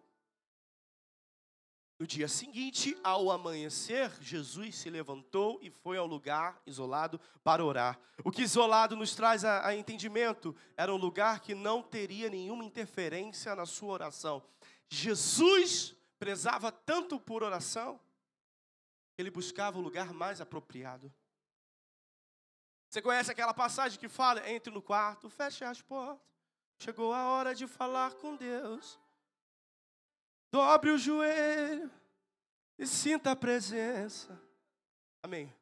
[1.99, 7.99] No dia seguinte, ao amanhecer, Jesus se levantou e foi ao lugar isolado para orar.
[8.23, 12.63] O que isolado nos traz a, a, entendimento era um lugar que não teria nenhuma
[12.63, 14.41] interferência na sua oração.
[14.87, 17.99] Jesus prezava tanto por oração,
[19.17, 21.13] ele buscava o lugar mais apropriado.
[22.89, 26.25] Você conhece aquela passagem que fala: entre no quarto, feche as portas,
[26.79, 28.97] chegou a hora de falar com Deus.
[30.51, 31.91] Dobre o joelho
[32.77, 34.41] e sinta a presença.
[35.21, 35.53] Amém.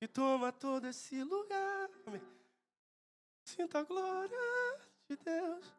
[0.00, 1.90] E toma todo esse lugar.
[2.06, 2.22] Amém.
[3.44, 4.38] Sinta a glória
[5.08, 5.72] de Deus.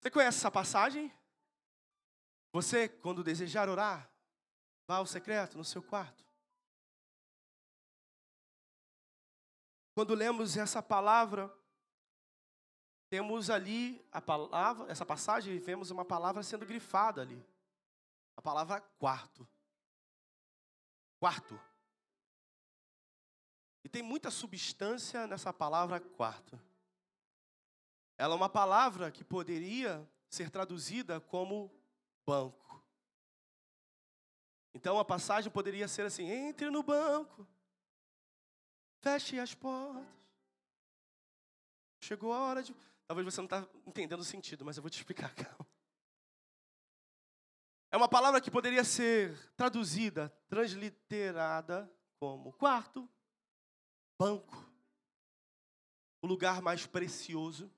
[0.00, 1.12] Você conhece essa passagem?
[2.52, 4.10] Você, quando desejar orar,
[4.86, 6.24] vá ao secreto, no seu quarto.
[9.94, 11.54] Quando lemos essa palavra,
[13.12, 17.44] temos ali a palavra, essa passagem, vemos uma palavra sendo grifada ali.
[18.34, 19.46] A palavra quarto.
[21.20, 21.60] Quarto.
[23.84, 26.58] E tem muita substância nessa palavra quarto.
[28.16, 31.70] Ela é uma palavra que poderia ser traduzida como
[32.24, 32.82] banco.
[34.72, 37.46] Então a passagem poderia ser assim: entre no banco,
[39.02, 40.02] feche as portas.
[42.00, 42.74] Chegou a hora de.
[43.12, 45.34] Talvez você não está entendendo o sentido, mas eu vou te explicar.
[47.90, 53.06] É uma palavra que poderia ser traduzida, transliterada como quarto,
[54.18, 54.66] banco,
[56.22, 57.70] o lugar mais precioso.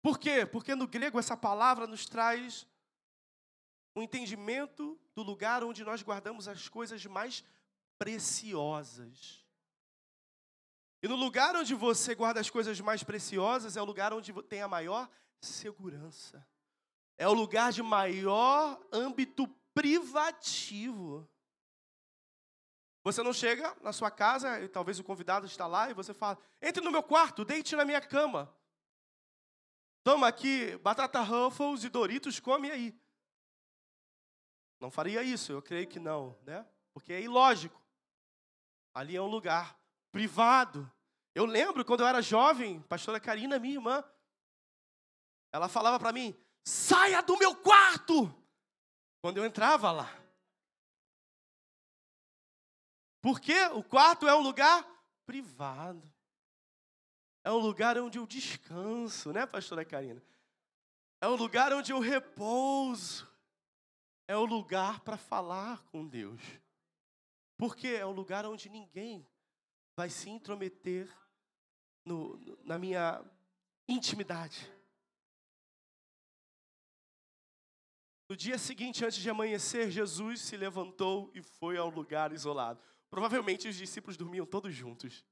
[0.00, 0.46] Por quê?
[0.46, 2.64] Porque no grego essa palavra nos traz
[3.96, 7.42] um entendimento do lugar onde nós guardamos as coisas mais
[7.98, 9.47] preciosas.
[11.02, 14.62] E no lugar onde você guarda as coisas mais preciosas é o lugar onde tem
[14.62, 15.08] a maior
[15.40, 16.44] segurança.
[17.16, 21.28] É o lugar de maior âmbito privativo.
[23.04, 26.38] Você não chega na sua casa e talvez o convidado está lá e você fala:
[26.60, 28.52] entre no meu quarto, deite na minha cama.
[30.02, 32.98] Toma aqui batata Ruffles e Doritos, come aí.
[34.80, 36.66] Não faria isso, eu creio que não, né?
[36.92, 37.80] Porque é ilógico.
[38.92, 39.78] Ali é um lugar
[40.10, 40.90] privado.
[41.34, 44.04] Eu lembro quando eu era jovem, pastora Karina, minha irmã,
[45.52, 48.34] ela falava para mim: saia do meu quarto!
[49.20, 50.08] Quando eu entrava lá.
[53.20, 54.86] Porque o quarto é um lugar
[55.26, 56.08] privado.
[57.44, 60.22] É um lugar onde eu descanso, né, pastora Karina?
[61.20, 63.28] É um lugar onde eu repouso
[64.28, 66.40] é o lugar para falar com Deus.
[67.56, 69.26] Porque é o lugar onde ninguém
[69.98, 71.12] vai se intrometer
[72.04, 73.20] no, na minha
[73.88, 74.72] intimidade.
[78.28, 82.80] No dia seguinte, antes de amanhecer, Jesus se levantou e foi ao lugar isolado.
[83.10, 85.26] Provavelmente os discípulos dormiam todos juntos.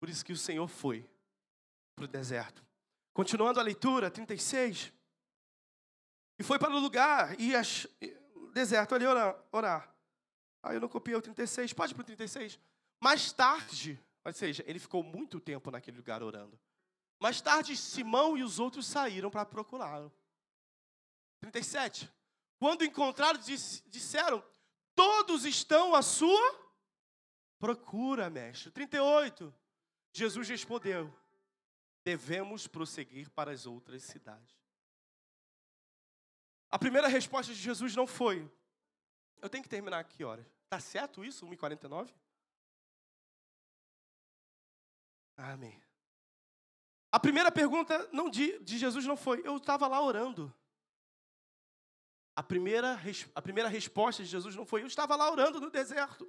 [0.00, 1.08] Por isso que o Senhor foi
[1.94, 2.66] para o deserto.
[3.12, 4.92] Continuando a leitura, 36.
[6.40, 7.86] E foi para o lugar e ach...
[8.52, 9.40] deserto ali orar.
[9.52, 9.96] orar.
[10.60, 11.72] Aí eu não copiei o 36.
[11.72, 12.58] Pode para o 36.
[13.02, 16.56] Mais tarde, ou seja, ele ficou muito tempo naquele lugar orando.
[17.18, 20.12] Mais tarde, Simão e os outros saíram para procurá-lo.
[21.40, 22.08] 37.
[22.60, 24.40] Quando encontraram, disseram:
[24.94, 26.72] Todos estão à sua
[27.58, 28.70] procura, mestre.
[28.70, 29.52] 38.
[30.12, 31.12] Jesus respondeu:
[32.04, 34.56] Devemos prosseguir para as outras cidades.
[36.70, 38.48] A primeira resposta de Jesus não foi.
[39.40, 40.46] Eu tenho que terminar aqui, horas.
[40.68, 41.44] Tá certo isso?
[41.48, 42.14] 1h49?
[45.36, 45.82] Amém.
[47.10, 49.42] A primeira pergunta não de, de Jesus não foi.
[49.44, 50.54] Eu estava lá orando.
[52.34, 52.98] A primeira,
[53.34, 54.82] a primeira resposta de Jesus não foi.
[54.82, 56.26] Eu estava lá orando no deserto.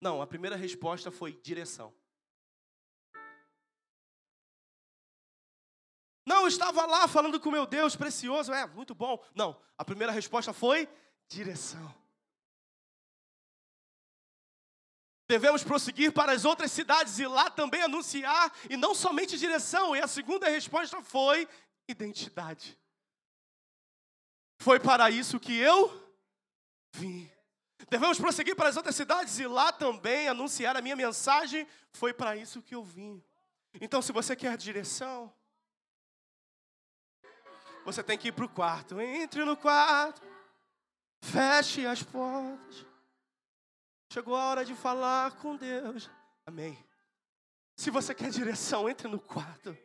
[0.00, 1.94] Não, a primeira resposta foi direção.
[6.26, 9.22] Não, eu estava lá falando com meu Deus precioso, é muito bom.
[9.34, 10.88] Não, a primeira resposta foi
[11.28, 12.03] direção.
[15.26, 20.00] Devemos prosseguir para as outras cidades e lá também anunciar, e não somente direção, e
[20.00, 21.48] a segunda resposta foi
[21.88, 22.78] identidade.
[24.58, 26.02] Foi para isso que eu
[26.92, 27.30] vim.
[27.90, 32.36] Devemos prosseguir para as outras cidades e lá também anunciar a minha mensagem, foi para
[32.36, 33.22] isso que eu vim.
[33.80, 35.32] Então, se você quer direção,
[37.84, 39.00] você tem que ir para o quarto.
[39.00, 40.22] Entre no quarto,
[41.22, 42.86] feche as portas.
[44.14, 46.08] Chegou a hora de falar com Deus.
[46.46, 46.78] Amém.
[47.74, 49.76] Se você quer direção, entre no quarto.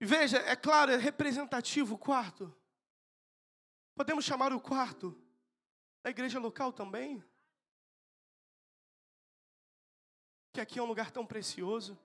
[0.00, 2.50] Veja, é claro, é representativo o quarto.
[3.94, 5.14] Podemos chamar o quarto
[6.02, 7.22] da igreja local também?
[10.54, 11.98] Que aqui é um lugar tão precioso.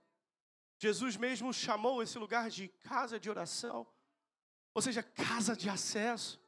[0.78, 3.88] Jesus mesmo chamou esse lugar de casa de oração,
[4.74, 6.41] ou seja, casa de acesso.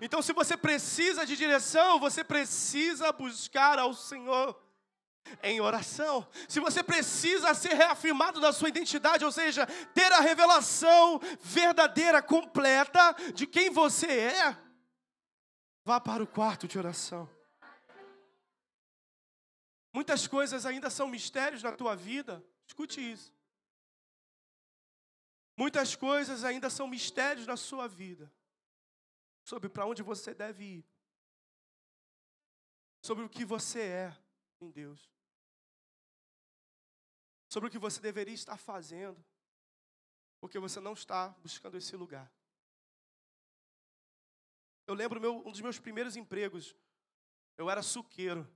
[0.00, 4.60] Então, se você precisa de direção, você precisa buscar ao Senhor
[5.42, 6.26] em oração.
[6.48, 13.14] Se você precisa ser reafirmado na sua identidade, ou seja, ter a revelação verdadeira, completa
[13.34, 14.56] de quem você é,
[15.84, 17.28] vá para o quarto de oração.
[19.92, 22.44] Muitas coisas ainda são mistérios na tua vida.
[22.66, 23.32] Escute isso.
[25.56, 28.32] Muitas coisas ainda são mistérios na sua vida.
[29.44, 30.84] Sobre para onde você deve ir.
[33.02, 34.16] Sobre o que você é
[34.60, 35.12] em Deus.
[37.48, 39.22] Sobre o que você deveria estar fazendo.
[40.40, 42.32] Porque você não está buscando esse lugar.
[44.86, 46.74] Eu lembro meu, um dos meus primeiros empregos.
[47.56, 48.50] Eu era suqueiro.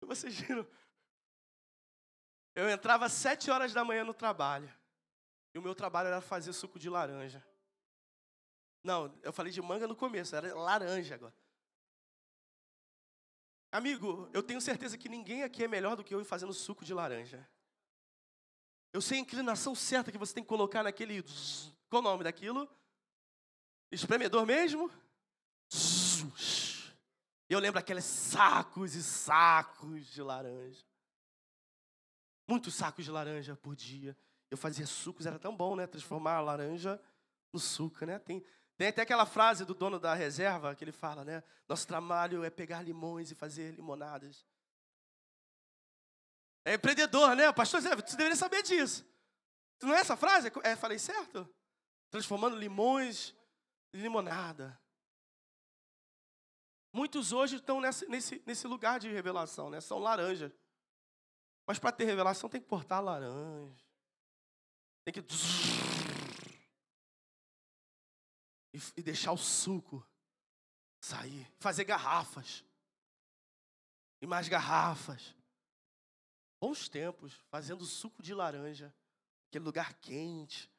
[0.00, 0.66] Vocês viram?
[2.54, 4.72] Eu entrava às sete horas da manhã no trabalho.
[5.52, 7.46] E o meu trabalho era fazer suco de laranja.
[8.86, 11.34] Não, eu falei de manga no começo, era laranja agora.
[13.72, 16.94] Amigo, eu tenho certeza que ninguém aqui é melhor do que eu fazendo suco de
[16.94, 17.46] laranja.
[18.92, 21.22] Eu sei a inclinação certa que você tem que colocar naquele.
[21.90, 22.68] Qual o nome daquilo?
[23.90, 24.90] Espremedor mesmo?
[27.48, 30.86] Eu lembro aqueles sacos e sacos de laranja
[32.46, 34.16] muitos sacos de laranja por dia.
[34.50, 35.86] Eu fazia sucos, era tão bom, né?
[35.86, 37.00] Transformar a laranja
[37.52, 38.18] no suco, né?
[38.18, 38.42] Tem,
[38.76, 41.42] tem até aquela frase do dono da reserva que ele fala, né?
[41.66, 44.46] Nosso trabalho é pegar limões e fazer limonadas.
[46.64, 47.50] É empreendedor, né?
[47.52, 49.06] Pastor você deveria saber disso.
[49.82, 50.52] Não é essa frase?
[50.62, 51.48] É, falei certo?
[52.10, 53.34] Transformando limões
[53.94, 54.78] em limonada.
[56.92, 59.80] Muitos hoje estão nesse, nesse, nesse lugar de revelação, né?
[59.80, 60.52] São laranjas.
[61.66, 63.84] Mas para ter revelação tem que portar laranja.
[65.04, 65.22] Tem que.
[68.96, 70.06] E, deixar o suco
[71.00, 71.50] sair.
[71.58, 72.64] Fazer garrafas.
[74.20, 75.34] E mais garrafas.
[76.60, 78.94] Bons tempos, fazendo suco de laranja.
[79.48, 80.70] Aquele lugar quente.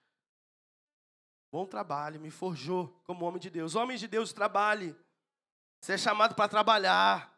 [1.52, 3.74] Bom trabalho, me forjou como homem de Deus.
[3.74, 4.96] Homem de Deus, trabalhe.
[5.82, 7.34] Você é chamado para trabalhar.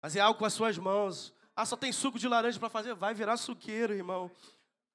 [0.00, 1.32] Fazer algo com as suas mãos.
[1.54, 2.94] Ah, só tem suco de laranja para fazer?
[2.94, 4.30] Vai virar suqueiro, irmão.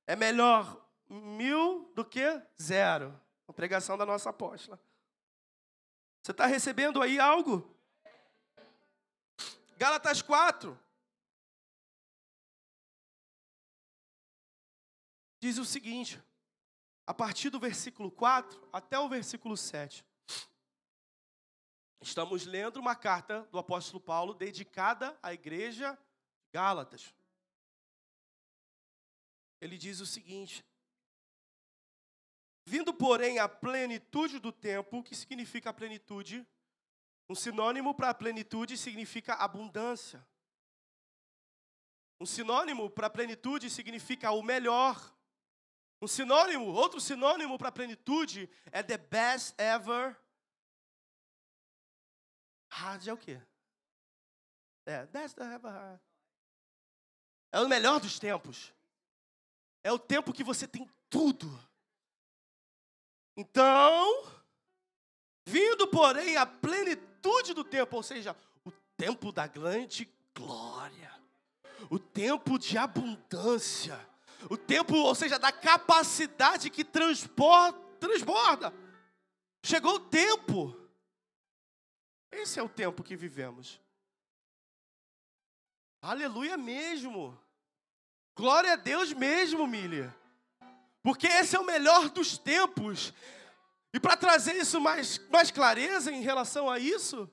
[0.05, 3.17] É melhor mil do que zero.
[3.47, 4.79] A pregação da nossa apóstola.
[6.29, 7.75] Você está recebendo aí algo?
[9.79, 10.79] Gálatas 4.
[15.39, 16.21] Diz o seguinte,
[17.07, 20.05] a partir do versículo 4 até o versículo 7.
[21.99, 25.97] Estamos lendo uma carta do apóstolo Paulo dedicada à igreja
[26.53, 27.11] Gálatas.
[29.59, 30.63] Ele diz o seguinte:
[32.69, 36.47] Vindo, porém, à plenitude do tempo, o que significa plenitude?
[37.27, 40.23] Um sinônimo para plenitude significa abundância.
[42.19, 44.95] Um sinônimo para plenitude significa o melhor.
[45.99, 50.15] Um sinônimo, outro sinônimo para plenitude é the best ever.
[52.69, 53.41] Hard é o quê?
[54.85, 55.99] É, best ever.
[57.51, 58.71] É o melhor dos tempos.
[59.83, 61.67] É o tempo que você tem tudo.
[63.35, 64.27] Então,
[65.47, 71.13] vindo, porém, a plenitude do tempo, ou seja, o tempo da grande glória,
[71.89, 73.99] o tempo de abundância,
[74.49, 78.73] o tempo, ou seja, da capacidade que transporta, transborda.
[79.63, 80.75] Chegou o tempo.
[82.31, 83.79] Esse é o tempo que vivemos.
[86.01, 87.37] Aleluia mesmo.
[88.35, 90.15] Glória a Deus mesmo, Milha.
[91.03, 93.13] Porque esse é o melhor dos tempos.
[93.93, 97.29] E para trazer isso mais, mais clareza em relação a isso,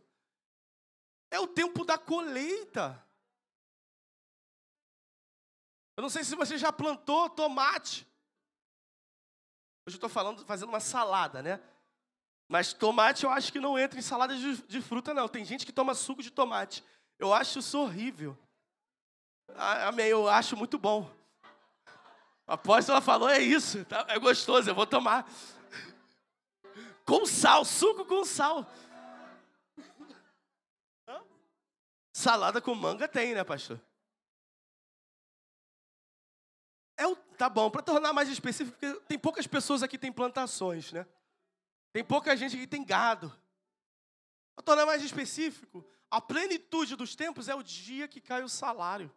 [1.31, 3.05] é o tempo da colheita.
[5.97, 8.07] Eu não sei se você já plantou tomate.
[9.87, 11.61] Hoje eu estou falando, fazendo uma salada, né?
[12.49, 15.29] Mas tomate eu acho que não entra em salada de, de fruta, não.
[15.29, 16.85] Tem gente que toma suco de tomate.
[17.19, 18.37] Eu acho isso horrível.
[19.55, 21.11] Ah, amém, eu acho muito bom.
[22.47, 24.07] A apóstola falou, é isso, tá?
[24.09, 25.29] é gostoso, eu vou tomar.
[27.05, 28.67] Com sal, suco com sal.
[32.13, 33.81] Salada com manga tem, né, pastor?
[36.97, 40.13] É o, tá bom, para tornar mais específico, porque tem poucas pessoas aqui que têm
[40.13, 41.07] plantações, né?
[41.93, 43.31] Tem pouca gente que tem gado.
[44.55, 49.13] Para tornar mais específico, a plenitude dos tempos é o dia que cai o salário.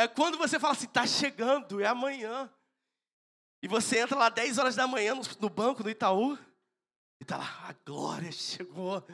[0.00, 2.50] É quando você fala assim, está chegando, é amanhã.
[3.62, 6.38] E você entra lá 10 horas da manhã no, no banco, no Itaú,
[7.20, 9.06] e está lá, a glória chegou.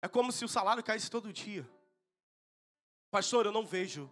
[0.00, 1.68] É como se o salário caísse todo dia.
[3.10, 4.10] Pastor, eu não vejo.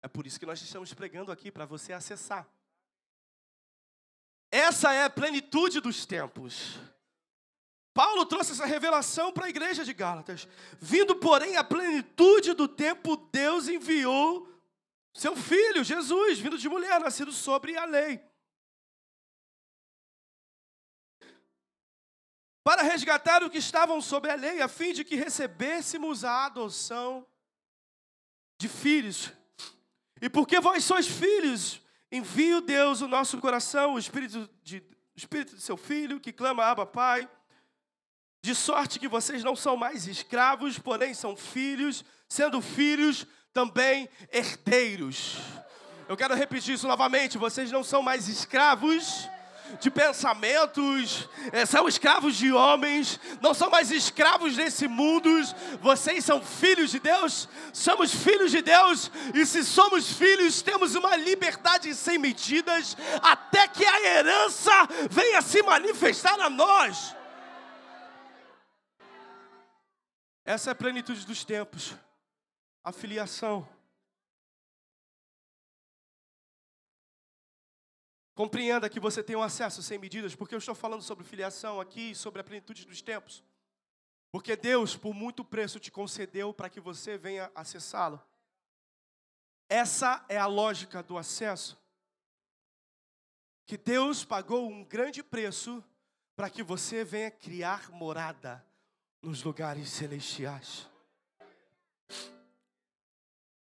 [0.00, 2.48] É por isso que nós estamos pregando aqui, para você acessar.
[4.50, 6.78] Essa é a plenitude dos tempos.
[7.94, 10.48] Paulo trouxe essa revelação para a igreja de Gálatas.
[10.80, 14.52] Vindo, porém, à plenitude do tempo, Deus enviou
[15.14, 18.20] seu filho, Jesus, vindo de mulher, nascido sobre a lei.
[22.64, 27.24] Para resgatar o que estavam sob a lei, a fim de que recebêssemos a adoção
[28.58, 29.32] de filhos.
[30.20, 31.80] E porque vós sois filhos,
[32.10, 36.64] envio Deus o nosso coração, o Espírito de, o Espírito de seu Filho, que clama,
[36.64, 37.30] Abba, Pai.
[38.44, 45.38] De sorte que vocês não são mais escravos, porém são filhos, sendo filhos também herdeiros.
[46.06, 49.26] Eu quero repetir isso novamente: vocês não são mais escravos
[49.80, 55.30] de pensamentos, é, são escravos de homens, não são mais escravos desse mundo,
[55.80, 61.16] vocês são filhos de Deus, somos filhos de Deus, e se somos filhos, temos uma
[61.16, 64.70] liberdade sem medidas, até que a herança
[65.08, 67.16] venha se manifestar a nós.
[70.44, 71.94] Essa é a plenitude dos tempos.
[72.82, 73.66] a filiação.
[78.34, 82.14] Compreenda que você tem um acesso sem medidas, porque eu estou falando sobre filiação aqui,
[82.14, 83.42] sobre a plenitude dos tempos.
[84.30, 88.22] Porque Deus, por muito preço, te concedeu para que você venha acessá-lo.
[89.66, 91.82] Essa é a lógica do acesso.
[93.64, 95.82] Que Deus pagou um grande preço
[96.36, 98.62] para que você venha criar morada
[99.24, 100.88] nos lugares celestiais.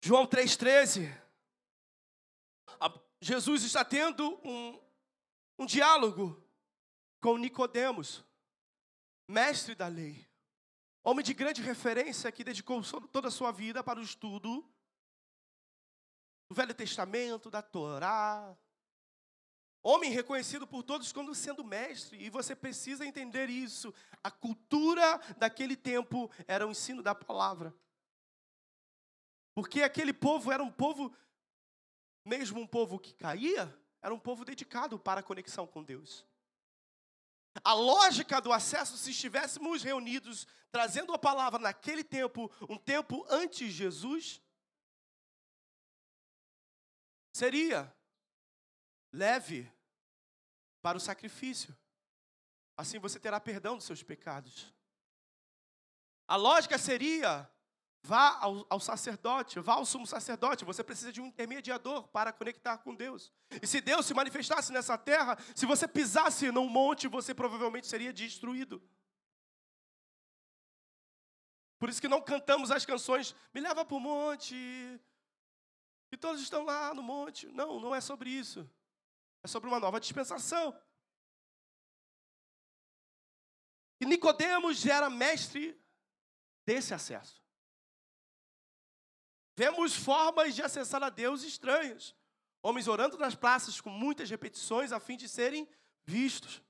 [0.02, 1.26] João 3,13.
[3.20, 4.78] Jesus está tendo um,
[5.58, 6.42] um diálogo
[7.20, 8.24] com Nicodemos,
[9.26, 10.28] mestre da lei,
[11.02, 14.62] homem de grande referência que dedicou toda a sua vida para o estudo
[16.48, 18.56] do Velho Testamento, da Torá,
[19.88, 23.94] Homem reconhecido por todos como sendo mestre, e você precisa entender isso.
[24.20, 27.72] A cultura daquele tempo era o ensino da palavra.
[29.54, 31.14] Porque aquele povo era um povo,
[32.24, 33.72] mesmo um povo que caía,
[34.02, 36.26] era um povo dedicado para a conexão com Deus.
[37.62, 43.58] A lógica do acesso, se estivéssemos reunidos trazendo a palavra naquele tempo, um tempo antes
[43.68, 44.42] de Jesus,
[47.32, 47.94] seria
[49.12, 49.72] leve,
[50.86, 51.76] para o sacrifício.
[52.76, 54.72] Assim você terá perdão dos seus pecados.
[56.28, 57.50] A lógica seria:
[58.04, 60.64] vá ao, ao, sacerdote, vá ao sumo sacerdote.
[60.64, 63.32] Você precisa de um intermediador para conectar com Deus.
[63.60, 68.12] E se Deus se manifestasse nessa terra, se você pisasse num monte, você provavelmente seria
[68.12, 68.80] destruído.
[71.80, 74.54] Por isso que não cantamos as canções, me leva para o monte,
[76.12, 77.48] e todos estão lá no monte.
[77.48, 78.70] Não, não é sobre isso.
[79.46, 80.76] É sobre uma nova dispensação.
[84.00, 85.80] E Nicodemos era mestre
[86.66, 87.40] desse acesso.
[89.56, 92.12] Vemos formas de acessar a Deus estranhas.
[92.60, 95.68] Homens orando nas praças com muitas repetições a fim de serem
[96.04, 96.60] vistos.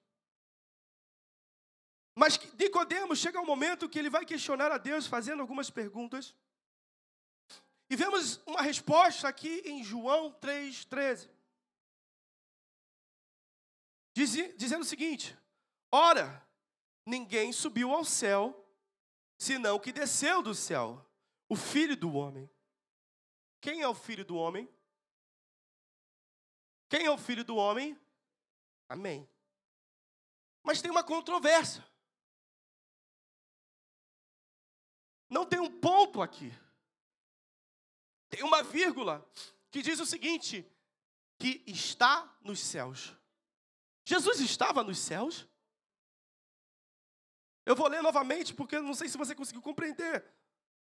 [2.14, 6.34] Mas Nicodemos chega um momento que ele vai questionar a Deus fazendo algumas perguntas.
[7.88, 11.35] E vemos uma resposta aqui em João 3,13
[14.16, 15.36] dizendo o seguinte:
[15.92, 16.46] Ora,
[17.04, 18.66] ninguém subiu ao céu,
[19.38, 21.06] senão que desceu do céu,
[21.48, 22.50] o filho do homem.
[23.60, 24.68] Quem é o filho do homem?
[26.88, 27.98] Quem é o filho do homem?
[28.88, 29.28] Amém.
[30.62, 31.84] Mas tem uma controvérsia.
[35.28, 36.52] Não tem um ponto aqui.
[38.30, 39.28] Tem uma vírgula
[39.70, 40.64] que diz o seguinte:
[41.38, 43.14] que está nos céus.
[44.06, 45.48] Jesus estava nos céus?
[47.66, 50.24] Eu vou ler novamente, porque não sei se você conseguiu compreender.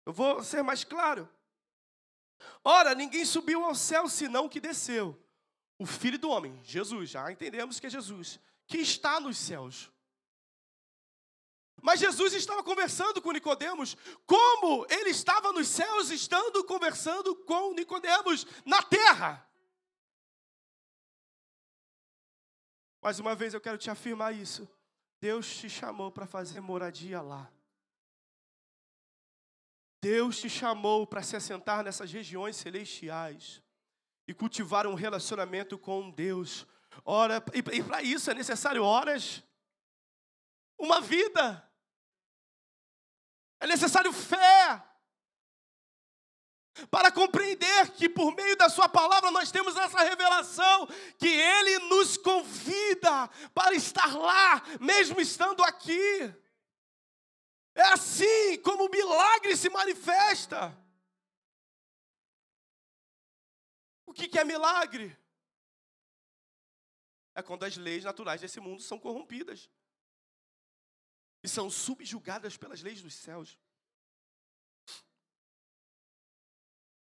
[0.05, 1.27] Eu vou ser mais claro.
[2.63, 5.19] Ora, ninguém subiu ao céu senão que desceu.
[5.79, 9.91] O Filho do Homem, Jesus, já entendemos que é Jesus, que está nos céus.
[11.81, 13.97] Mas Jesus estava conversando com Nicodemos,
[14.27, 19.48] como ele estava nos céus, estando conversando com Nicodemos na terra.
[23.01, 24.67] Mais uma vez eu quero te afirmar isso.
[25.21, 27.51] Deus te chamou para fazer moradia lá.
[30.01, 33.61] Deus te chamou para se assentar nessas regiões celestiais
[34.27, 36.65] e cultivar um relacionamento com Deus.
[37.03, 39.43] Ora, e, para isso é necessário horas,
[40.77, 41.69] uma vida.
[43.59, 44.88] É necessário fé
[46.87, 52.17] para compreender que por meio da Sua palavra nós temos essa revelação, que Ele nos
[52.17, 56.33] convida para estar lá, mesmo estando aqui.
[57.75, 60.77] É assim como o milagre se manifesta.
[64.05, 65.17] O que é milagre?
[67.35, 69.69] É quando as leis naturais desse mundo são corrompidas
[71.43, 73.57] e são subjugadas pelas leis dos céus.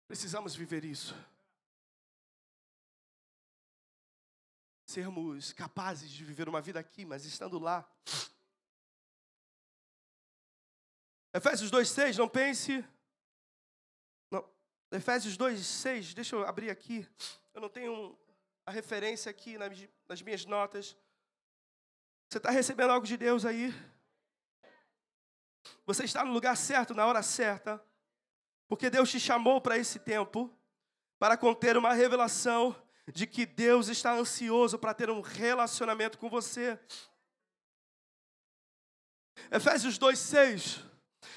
[0.08, 1.14] Precisamos viver isso.
[4.86, 7.86] Sermos capazes de viver uma vida aqui, mas estando lá.
[11.34, 12.82] Efésios 2,6, não pense.
[14.30, 14.50] Não.
[14.90, 17.06] Efésios 2,6, deixa eu abrir aqui.
[17.52, 18.18] Eu não tenho
[18.64, 19.78] a referência aqui nas,
[20.08, 20.96] nas minhas notas.
[22.30, 23.74] Você está recebendo algo de Deus aí?
[25.84, 27.86] Você está no lugar certo, na hora certa.
[28.68, 30.54] Porque Deus te chamou para esse tempo
[31.18, 32.76] para conter uma revelação
[33.12, 36.78] de que Deus está ansioso para ter um relacionamento com você.
[39.50, 40.84] Efésios 2:6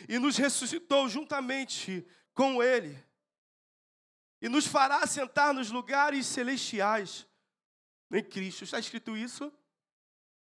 [0.08, 3.02] e nos ressuscitou juntamente com Ele
[4.42, 7.28] e nos fará sentar nos lugares celestiais
[8.12, 8.64] em Cristo.
[8.64, 9.52] Está escrito isso?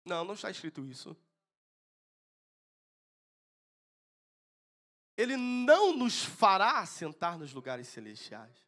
[0.04, 1.16] Não, não está escrito isso.
[5.18, 8.66] Ele não nos fará sentar nos lugares celestiais.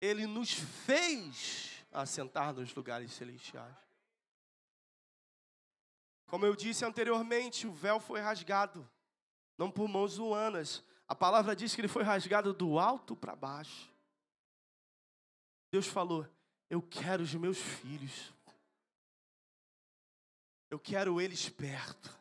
[0.00, 3.76] Ele nos fez assentar nos lugares celestiais.
[6.26, 8.88] Como eu disse anteriormente, o véu foi rasgado,
[9.58, 10.82] não por mãos humanas.
[11.08, 13.92] A palavra diz que ele foi rasgado do alto para baixo.
[15.72, 16.26] Deus falou:
[16.70, 18.32] Eu quero os meus filhos.
[20.70, 22.16] Eu quero eles perto.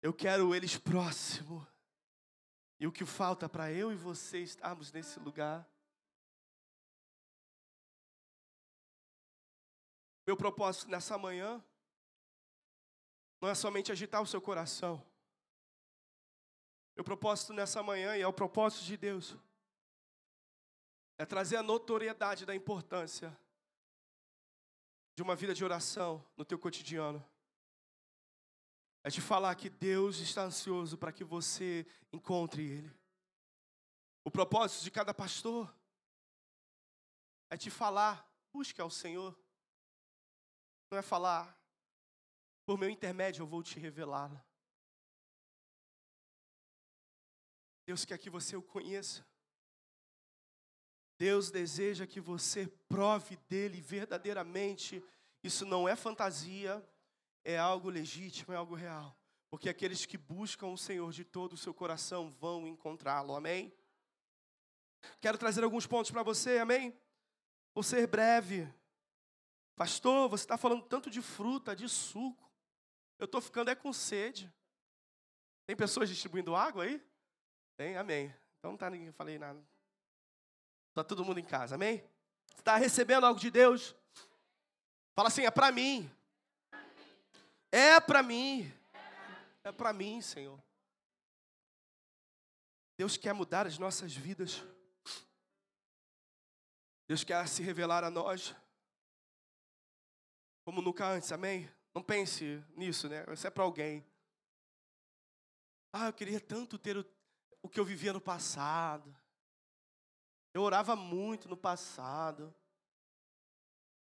[0.00, 1.66] Eu quero eles próximo.
[2.80, 5.68] E o que falta para eu e você estarmos nesse lugar?
[10.26, 11.62] Meu propósito nessa manhã
[13.40, 15.04] não é somente agitar o seu coração.
[16.94, 19.36] Meu propósito nessa manhã, e é o propósito de Deus,
[21.18, 23.36] é trazer a notoriedade da importância
[25.14, 27.24] de uma vida de oração no teu cotidiano.
[29.04, 33.02] É te falar que Deus está ansioso para que você encontre Ele.
[34.24, 35.74] O propósito de cada pastor
[37.50, 39.36] é te falar, busque ao Senhor.
[40.90, 41.58] Não é falar,
[42.64, 44.44] por meu intermédio eu vou te revelá-la.
[47.84, 49.26] Deus quer que você o conheça.
[51.22, 55.00] Deus deseja que você prove dele verdadeiramente.
[55.40, 56.84] Isso não é fantasia,
[57.44, 59.16] é algo legítimo, é algo real.
[59.48, 63.36] Porque aqueles que buscam o Senhor de todo o seu coração vão encontrá-lo.
[63.36, 63.72] Amém?
[65.20, 66.92] Quero trazer alguns pontos para você, amém?
[67.72, 68.68] Vou ser breve.
[69.76, 72.50] Pastor, você está falando tanto de fruta, de suco.
[73.16, 74.52] Eu estou ficando é com sede.
[75.68, 77.00] Tem pessoas distribuindo água aí?
[77.76, 78.34] Tem, amém.
[78.58, 79.64] Então não tá ninguém, falei nada.
[80.92, 82.04] Está todo mundo em casa, amém?
[82.54, 83.96] Está recebendo algo de Deus?
[85.14, 86.10] Fala assim, é para mim.
[87.70, 88.70] É para mim.
[89.64, 90.62] É para mim, Senhor.
[92.98, 94.62] Deus quer mudar as nossas vidas.
[97.08, 98.54] Deus quer se revelar a nós
[100.62, 101.70] como nunca antes, amém?
[101.94, 103.24] Não pense nisso, né?
[103.32, 104.06] Isso é para alguém.
[105.90, 107.04] Ah, eu queria tanto ter o,
[107.62, 109.16] o que eu vivia no passado.
[110.54, 112.54] Eu orava muito no passado.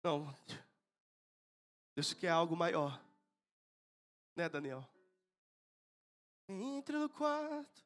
[0.02, 0.34] Não.
[1.94, 3.00] Deus quer algo maior.
[4.34, 4.86] Né, Daniel?
[6.48, 7.84] Entre no quarto.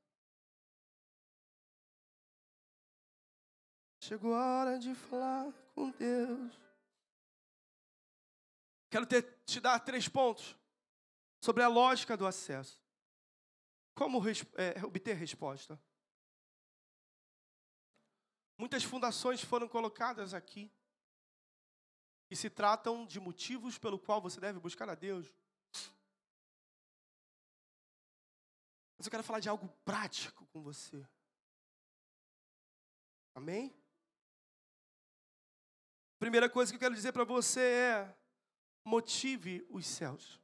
[4.01, 6.55] Chegou a hora de falar com Deus.
[8.89, 10.57] Quero ter, te dar três pontos
[11.41, 12.81] sobre a lógica do acesso.
[13.97, 14.23] Como
[14.55, 15.81] é, obter resposta?
[18.59, 20.71] Muitas fundações foram colocadas aqui
[22.31, 25.33] e se tratam de motivos pelo qual você deve buscar a Deus.
[28.97, 31.07] Mas eu quero falar de algo prático com você.
[33.35, 33.75] Amém?
[36.19, 38.17] Primeira coisa que eu quero dizer para você é:
[38.83, 40.41] motive os céus.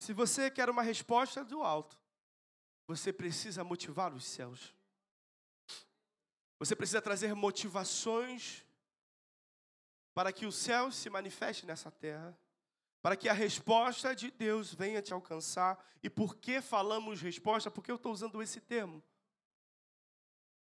[0.00, 2.01] Se você quer uma resposta do alto,
[2.96, 4.74] você precisa motivar os céus.
[6.58, 8.64] Você precisa trazer motivações
[10.14, 12.38] para que o céu se manifeste nessa terra,
[13.00, 15.82] para que a resposta de Deus venha te alcançar.
[16.02, 17.70] E por que falamos resposta?
[17.70, 19.02] Porque eu estou usando esse termo.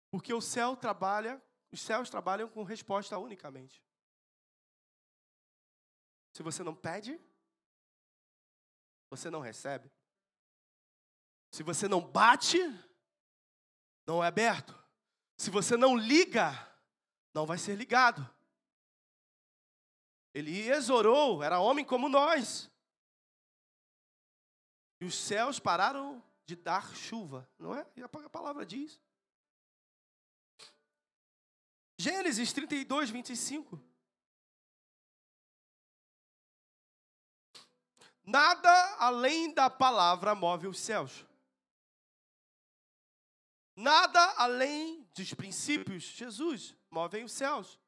[0.10, 3.84] Porque o céu trabalha, os céus trabalham com resposta unicamente.
[6.32, 7.20] Se você não pede,
[9.10, 9.92] você não recebe.
[11.54, 12.58] Se você não bate,
[14.08, 14.76] não é aberto.
[15.38, 16.52] Se você não liga,
[17.32, 18.28] não vai ser ligado.
[20.34, 22.72] Ele exorou, era homem como nós.
[25.00, 27.86] E os céus pararam de dar chuva, não é?
[27.96, 29.00] E a palavra diz.
[32.00, 33.80] Gênesis 32, 25.
[38.24, 41.24] Nada além da palavra move os céus.
[43.76, 47.80] Nada além dos princípios, Jesus, movem os céus.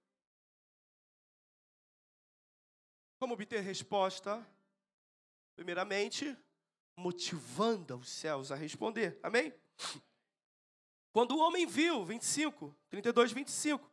[3.20, 4.46] Como obter resposta?
[5.56, 6.36] Primeiramente,
[6.98, 9.20] motivando os céus a responder.
[9.22, 9.54] Amém?
[11.14, 13.90] Quando o homem viu, 25, 32, 25.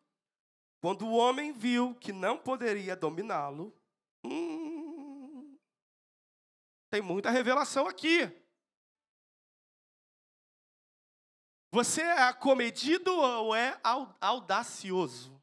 [0.80, 3.72] Quando o homem viu que não poderia dominá-lo,
[4.24, 5.56] hum,
[6.90, 8.41] Tem muita revelação aqui.
[11.74, 13.80] Você é acomedido ou é
[14.20, 15.42] audacioso?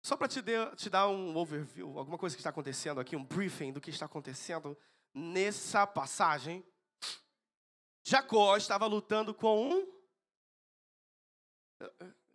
[0.00, 0.40] Só para te,
[0.76, 4.06] te, dar um overview, alguma coisa que está acontecendo aqui, um briefing do que está
[4.06, 4.78] acontecendo
[5.12, 6.64] nessa passagem.
[8.06, 10.00] Jacó estava lutando com um.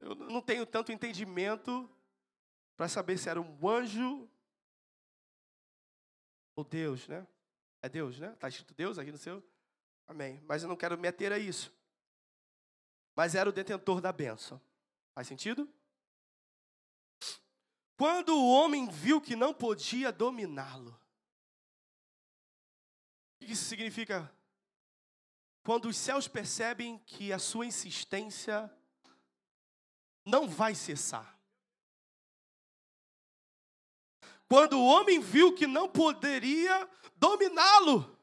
[0.01, 1.89] Eu não tenho tanto entendimento
[2.76, 4.30] para saber se era um anjo
[6.53, 7.26] ou Deus, né?
[7.86, 8.34] É Deus, né?
[8.34, 9.48] Está escrito Deus aqui no seu?
[10.08, 10.42] Amém.
[10.48, 11.72] Mas eu não quero me ater a isso.
[13.16, 14.60] Mas era o detentor da bênção.
[15.14, 15.72] Faz sentido?
[17.96, 21.00] Quando o homem viu que não podia dominá-lo.
[23.36, 24.34] O que isso significa?
[25.64, 28.76] Quando os céus percebem que a sua insistência
[30.26, 31.35] não vai cessar.
[34.48, 38.16] Quando o homem viu que não poderia dominá-lo.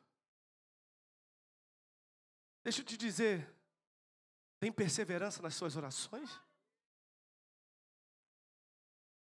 [2.62, 3.52] Deixa eu te dizer,
[4.60, 6.30] tem perseverança nas suas orações?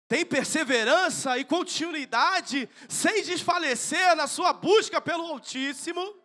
[0.09, 6.21] Tem perseverança e continuidade sem desfalecer na sua busca pelo Altíssimo?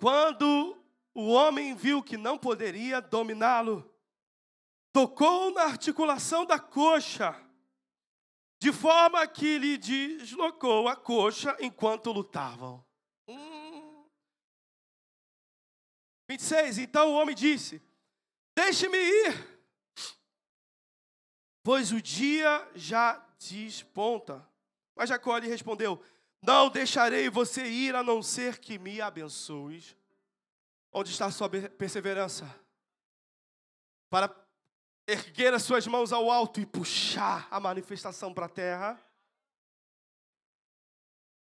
[0.00, 0.76] Quando
[1.14, 3.88] o homem viu que não poderia dominá-lo,
[4.92, 7.34] tocou na articulação da coxa,
[8.60, 12.84] de forma que lhe deslocou a coxa enquanto lutavam.
[13.26, 14.06] Hum.
[16.28, 16.78] 26.
[16.78, 17.82] Então o homem disse:
[18.54, 19.62] Deixe-me ir,
[21.62, 24.46] pois o dia já desponta.
[24.94, 26.02] Mas Jacó lhe respondeu:
[26.42, 29.96] Não deixarei você ir a não ser que me abençoes.
[30.92, 32.44] Onde está sua perseverança?
[34.10, 34.28] Para
[35.10, 39.00] erguer as suas mãos ao alto e puxar a manifestação para a terra.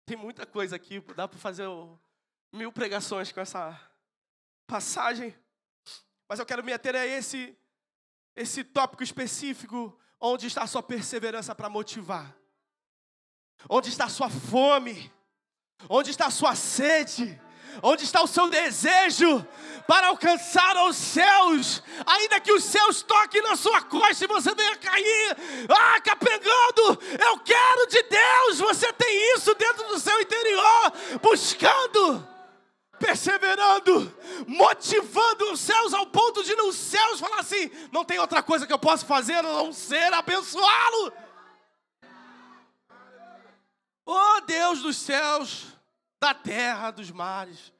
[0.06, 1.66] Tem muita coisa aqui, dá para fazer
[2.52, 3.78] mil pregações com essa
[4.66, 5.36] passagem.
[6.28, 7.56] Mas eu quero me ater a esse,
[8.36, 12.36] esse tópico específico, onde está a sua perseverança para motivar.
[13.68, 15.12] Onde está a sua fome?
[15.88, 17.40] Onde está a sua sede?
[17.82, 19.46] Onde está o seu desejo
[19.86, 21.82] para alcançar os céus?
[22.06, 25.36] Ainda que os céus toquem na sua costa e você venha cair,
[25.68, 28.58] ah, capengando, eu quero de Deus.
[28.58, 30.92] Você tem isso dentro do seu interior,
[31.22, 32.28] buscando,
[32.98, 34.14] perseverando,
[34.46, 38.72] motivando os céus ao ponto de nos céus falar assim: não tem outra coisa que
[38.72, 41.12] eu possa fazer a não ser abençoá-lo.
[44.04, 45.66] Oh Deus dos céus,
[46.20, 47.72] da terra, dos mares.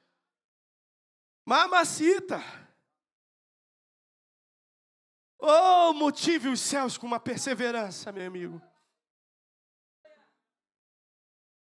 [1.47, 2.41] Mamacita.
[5.38, 8.61] Oh, motive os céus com uma perseverança, meu amigo.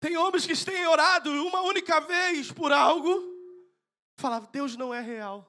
[0.00, 3.22] Tem homens que têm orado uma única vez por algo,
[4.16, 5.48] falava, Deus não é real.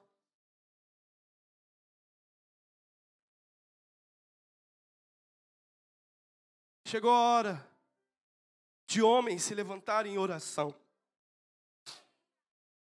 [6.86, 7.74] Chegou a hora
[8.86, 10.72] de homens se levantarem em oração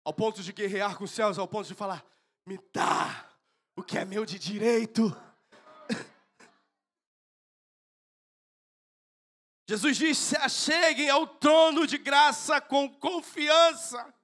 [0.07, 2.07] ao ponto de guerrear com os céus, ao ponto de falar:
[2.46, 3.28] me dá
[3.74, 5.11] o que é meu de direito.
[9.68, 14.14] Jesus diz: se acheguem ao trono de graça com confiança,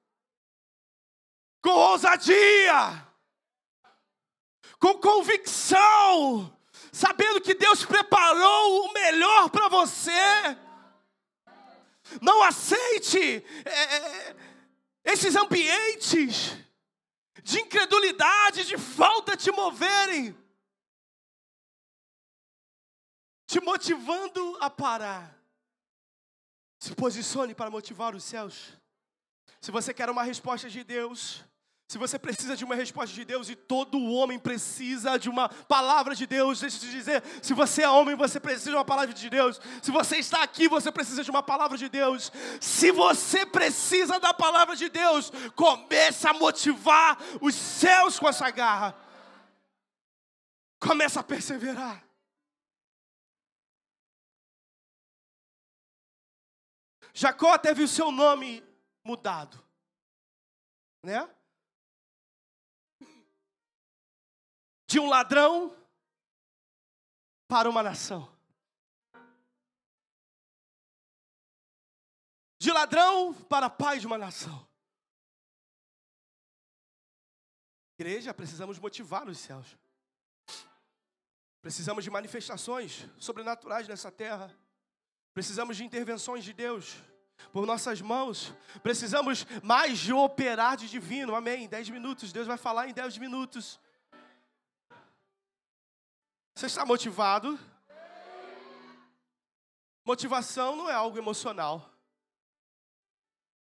[1.60, 3.04] com ousadia,
[4.78, 6.56] com convicção,
[6.92, 10.12] sabendo que Deus preparou o melhor para você.
[12.20, 13.44] Não aceite.
[13.64, 14.51] É, é,
[15.04, 16.56] esses ambientes
[17.42, 20.36] de incredulidade, de falta te moverem,
[23.46, 25.36] te motivando a parar.
[26.78, 28.76] Se posicione para motivar os céus.
[29.60, 31.44] Se você quer uma resposta de Deus,
[31.92, 36.14] se você precisa de uma resposta de Deus e todo homem precisa de uma palavra
[36.14, 39.12] de Deus, deixa eu te dizer, se você é homem, você precisa de uma palavra
[39.12, 39.60] de Deus.
[39.82, 42.32] Se você está aqui, você precisa de uma palavra de Deus.
[42.62, 48.96] Se você precisa da palavra de Deus, comece a motivar os céus com essa garra.
[50.80, 52.02] Comece a perseverar.
[57.12, 58.64] Jacó teve o seu nome
[59.04, 59.62] mudado,
[61.04, 61.28] né?
[64.92, 65.74] De um ladrão
[67.48, 68.30] para uma nação.
[72.58, 74.68] De ladrão para pai de uma nação.
[77.98, 79.78] Igreja, precisamos motivar os céus.
[81.62, 84.54] Precisamos de manifestações sobrenaturais nessa terra.
[85.32, 86.96] Precisamos de intervenções de Deus
[87.50, 88.52] por nossas mãos.
[88.82, 91.34] Precisamos mais de operar de divino.
[91.34, 91.66] Amém.
[91.66, 92.30] Dez minutos.
[92.30, 93.80] Deus vai falar em dez minutos.
[96.62, 97.58] Você está motivado?
[100.04, 101.92] Motivação não é algo emocional.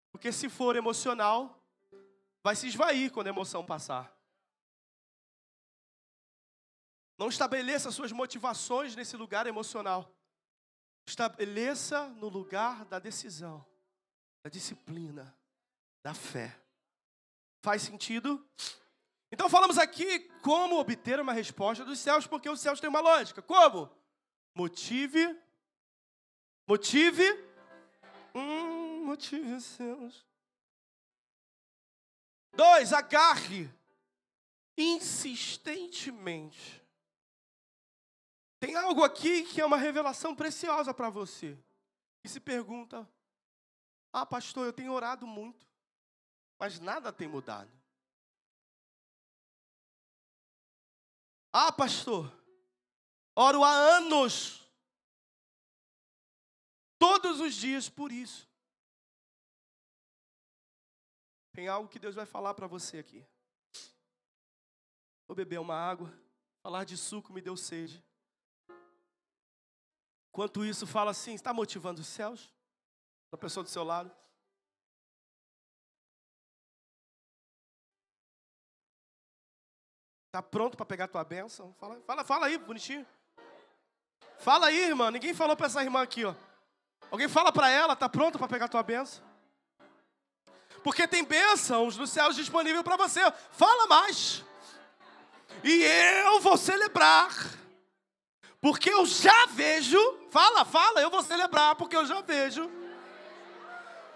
[0.10, 1.62] Porque se for emocional,
[2.42, 4.10] vai se esvair quando a emoção passar.
[7.18, 10.10] Não estabeleça suas motivações nesse lugar emocional.
[11.06, 13.66] Estabeleça no lugar da decisão,
[14.42, 15.38] da disciplina,
[16.02, 16.58] da fé.
[17.62, 18.50] Faz sentido?
[19.32, 23.42] Então falamos aqui como obter uma resposta dos céus, porque os céus têm uma lógica.
[23.42, 23.90] Como?
[24.56, 25.38] Motive.
[26.66, 27.24] Motive.
[28.34, 30.26] Hum, motive os céus.
[32.54, 33.70] Dois, agarre
[34.78, 36.88] insistentemente
[38.60, 41.58] tem algo aqui que é uma revelação preciosa para você.
[42.24, 43.08] E se pergunta:
[44.12, 45.68] Ah, pastor, eu tenho orado muito,
[46.60, 47.72] mas nada tem mudado.
[51.52, 52.32] Ah, pastor,
[53.36, 54.68] oro há anos,
[57.00, 58.48] todos os dias por isso.
[61.52, 63.26] Tem algo que Deus vai falar para você aqui.
[65.28, 66.14] Vou beber uma água,
[66.62, 68.04] falar de suco me deu sede.
[70.30, 72.54] Enquanto isso, fala assim: está motivando os céus?
[73.32, 74.16] A pessoa do seu lado.
[80.28, 81.74] Está pronto para pegar a tua bênção?
[81.80, 83.06] Fala, fala, fala aí, bonitinho.
[84.38, 85.10] Fala aí, irmã.
[85.10, 86.36] Ninguém falou para essa irmã aqui, ó.
[87.10, 89.24] Alguém fala para ela, está pronto para pegar a tua bênção?
[90.84, 93.22] Porque tem bênçãos nos céus disponível para você.
[93.52, 94.44] Fala mais.
[95.64, 97.30] E eu vou celebrar
[98.62, 99.98] porque eu já vejo,
[100.30, 102.70] fala, fala, eu vou celebrar, porque eu já vejo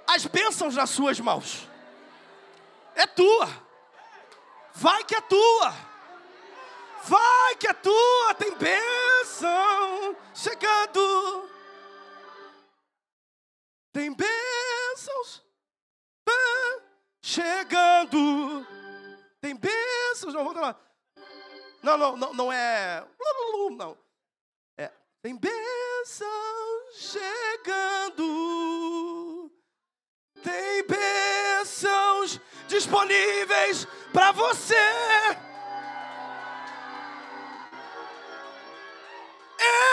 [0.07, 1.67] as bênçãos nas suas mãos.
[2.95, 3.47] É tua.
[4.73, 5.73] Vai que é tua.
[7.03, 8.35] Vai que é tua.
[8.35, 11.49] Tem bênção chegando.
[13.93, 15.43] Tem bênçãos
[17.21, 18.65] chegando.
[19.39, 20.33] Tem bênçãos.
[20.33, 20.79] Não, volta lá.
[21.83, 23.05] Não, não, não, não é.
[23.77, 23.97] Não.
[25.21, 26.27] Tem bênção
[26.93, 28.21] chegando.
[30.41, 34.75] Tem bênçãos disponíveis para você.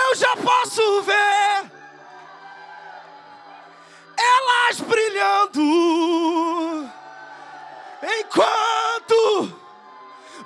[0.09, 1.71] Eu já posso ver
[4.17, 6.91] elas brilhando
[8.21, 9.61] enquanto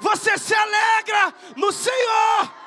[0.00, 2.62] você se alegra no Senhor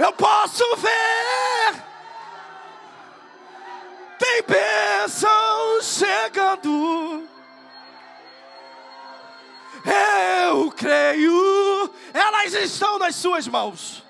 [0.00, 1.84] eu posso ver.
[4.18, 7.28] Tem bênção chegando.
[10.46, 14.02] Eu creio, elas estão nas suas mãos.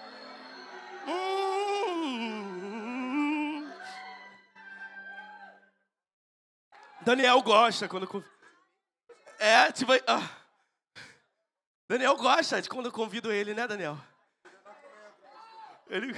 [1.11, 2.71] Hum.
[7.03, 8.25] Daniel gosta quando.
[9.39, 9.93] É, tipo.
[10.07, 10.41] Ah.
[11.89, 13.99] Daniel gosta de quando eu convido ele, né, Daniel?
[15.89, 16.15] Ele...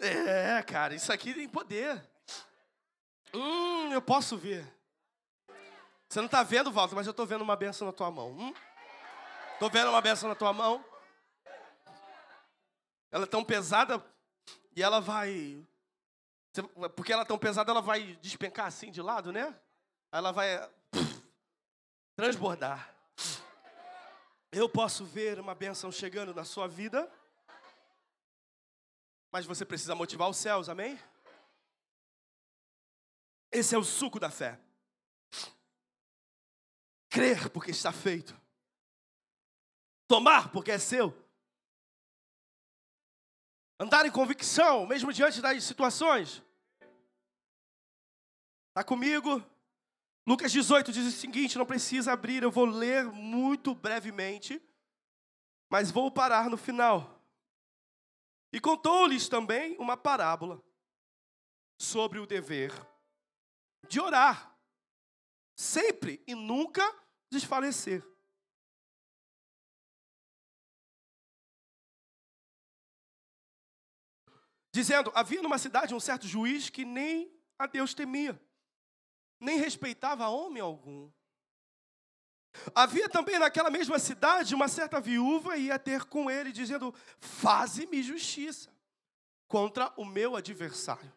[0.00, 2.00] É, cara, isso aqui tem poder.
[3.34, 4.64] Hum, eu posso ver.
[6.08, 8.30] Você não está vendo, Walter, mas eu estou vendo uma benção na tua mão.
[8.30, 8.54] Hum?
[9.58, 10.84] Tô vendo uma benção na tua mão.
[13.12, 14.02] Ela é tão pesada
[14.74, 15.64] e ela vai.
[16.96, 19.54] Porque ela é tão pesada, ela vai despencar assim de lado, né?
[20.10, 20.68] Ela vai
[22.16, 22.94] transbordar.
[24.50, 27.10] Eu posso ver uma benção chegando na sua vida,
[29.30, 30.98] mas você precisa motivar os céus, amém?
[33.50, 34.58] Esse é o suco da fé.
[37.10, 38.38] Crer porque está feito.
[40.06, 41.21] Tomar porque é seu.
[43.82, 46.40] Andar em convicção, mesmo diante das situações.
[48.68, 49.42] Está comigo?
[50.24, 54.62] Lucas 18 diz o seguinte: não precisa abrir, eu vou ler muito brevemente,
[55.68, 57.20] mas vou parar no final.
[58.52, 60.62] E contou-lhes também uma parábola
[61.76, 62.72] sobre o dever
[63.88, 64.56] de orar,
[65.56, 66.88] sempre e nunca
[67.28, 68.11] desfalecer.
[74.72, 78.40] Dizendo: havia numa cidade um certo juiz que nem a Deus temia
[79.42, 81.10] nem respeitava homem algum.
[82.74, 88.72] Havia também naquela mesma cidade uma certa viúva ia ter com ele, dizendo: Faze-me justiça
[89.48, 91.12] contra o meu adversário.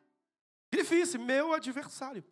[0.72, 2.24] Grifice, meu adversário.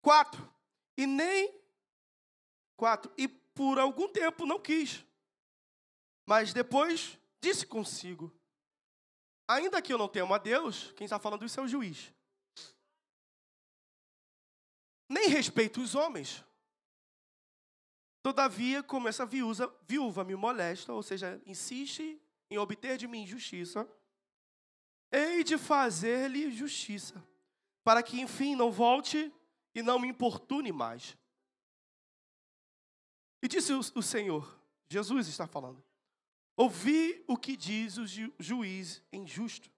[0.00, 0.48] Quatro.
[0.96, 1.52] E nem.
[2.76, 3.12] Quatro.
[3.18, 5.04] E por algum tempo não quis.
[6.24, 8.32] Mas depois disse consigo:
[9.46, 12.12] Ainda que eu não tenha a Deus, quem está falando isso é o juiz
[15.08, 16.44] nem respeito os homens.
[18.22, 22.20] Todavia, como essa viúva, viúva me molesta, ou seja, insiste
[22.50, 23.88] em obter de mim justiça,
[25.10, 27.24] hei de fazer-lhe justiça,
[27.82, 29.32] para que enfim não volte
[29.74, 31.16] e não me importune mais.
[33.42, 34.60] E disse o, o Senhor,
[34.90, 35.82] Jesus está falando,
[36.58, 39.70] ouvi o que diz o ju, juiz injusto.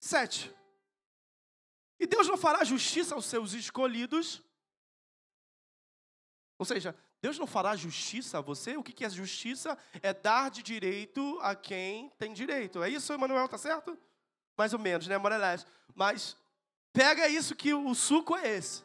[0.00, 0.52] Sete.
[2.00, 4.42] E Deus não fará justiça aos seus escolhidos.
[6.58, 8.76] Ou seja, Deus não fará justiça a você.
[8.76, 9.78] O que é justiça?
[10.02, 12.82] É dar de direito a quem tem direito.
[12.82, 13.96] É isso, Emanuel, tá certo?
[14.56, 15.64] Mais ou menos, né, Morelés?
[15.94, 16.36] Mas
[16.92, 18.82] pega isso que o suco é esse.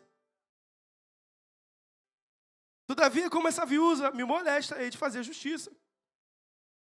[2.86, 5.72] Todavia, como essa viúva me molesta, hei de fazer justiça.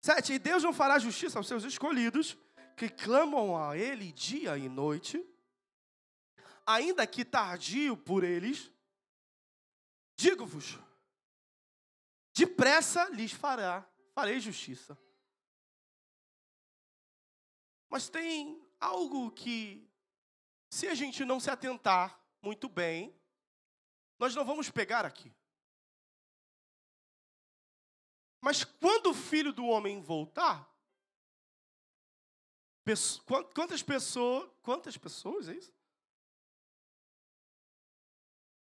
[0.05, 2.37] Sete, e Deus não fará justiça aos seus escolhidos,
[2.77, 5.17] que clamam a Ele dia e noite
[6.63, 8.71] ainda que tardio por eles,
[10.15, 10.77] digo-vos,
[12.35, 13.83] depressa lhes fará,
[14.13, 14.95] farei justiça.
[17.89, 19.89] Mas tem algo que,
[20.69, 23.19] se a gente não se atentar muito bem,
[24.19, 25.34] nós não vamos pegar aqui.
[28.45, 30.71] Mas quando o filho do homem voltar,
[33.55, 35.73] quantas pessoas, quantas pessoas, é isso?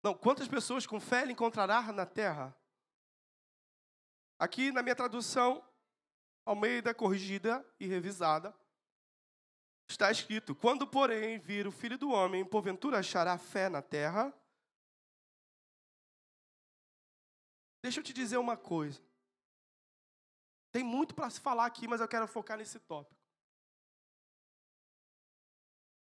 [0.01, 2.57] Não, quantas pessoas com fé ele encontrará na terra?
[4.39, 5.61] Aqui na minha tradução,
[6.45, 8.57] Almeida corrigida e revisada,
[9.85, 14.33] está escrito: Quando, porém, vir o filho do homem, porventura achará fé na terra?
[17.83, 19.05] Deixa eu te dizer uma coisa.
[20.77, 23.19] Tem muito para se falar aqui, mas eu quero focar nesse tópico.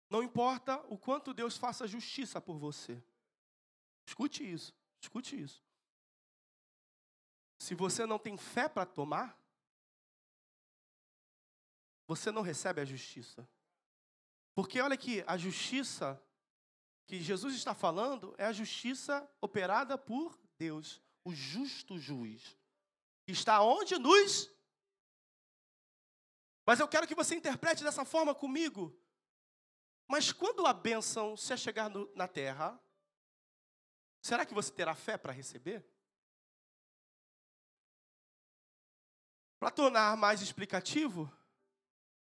[0.08, 3.02] Não importa o quanto Deus faça justiça por você.
[4.06, 5.60] Escute isso, escute isso.
[7.58, 9.36] Se você não tem fé para tomar,
[12.06, 13.48] você não recebe a justiça.
[14.54, 16.22] Porque olha aqui, a justiça
[17.08, 22.56] que Jesus está falando é a justiça operada por Deus, o justo juiz.
[23.24, 23.98] Que está onde?
[23.98, 24.59] Nos.
[26.70, 28.96] Mas eu quero que você interprete dessa forma comigo.
[30.06, 32.80] Mas quando a bênção se chegar no, na terra,
[34.22, 35.84] Será que você terá fé para receber?
[39.58, 41.30] Para tornar mais explicativo,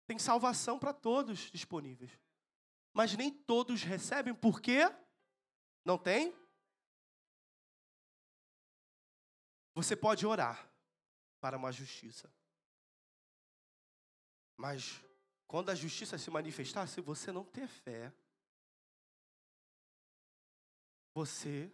[0.08, 2.12] tem salvação para todos disponíveis.
[2.94, 4.82] Mas nem todos recebem, por quê?
[5.84, 6.34] Não tem?
[9.76, 10.72] Você pode orar
[11.40, 12.32] para uma justiça.
[14.58, 15.02] Mas
[15.48, 18.14] quando a justiça se manifestar, se você não ter fé,
[21.14, 21.72] você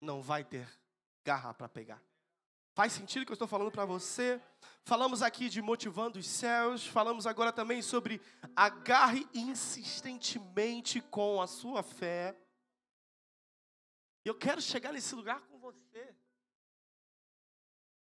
[0.00, 0.68] não vai ter
[1.24, 2.02] garra para pegar.
[2.74, 4.42] Faz sentido o que eu estou falando para você?
[4.82, 8.20] Falamos aqui de motivando os céus, falamos agora também sobre
[8.56, 12.36] agarre insistentemente com a sua fé.
[14.24, 16.14] Eu quero chegar nesse lugar com você.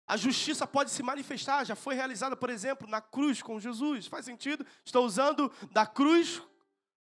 [0.06, 4.06] A justiça pode se manifestar, já foi realizada, por exemplo, na cruz com Jesus.
[4.06, 4.66] Faz sentido?
[4.84, 6.42] Estou usando da cruz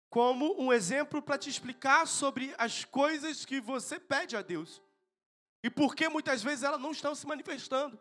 [0.09, 4.81] como um exemplo para te explicar sobre as coisas que você pede a Deus.
[5.63, 7.99] E por que muitas vezes elas não estão se manifestando.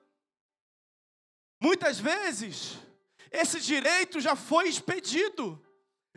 [1.61, 2.79] Muitas vezes,
[3.31, 5.61] esse direito já foi expedido,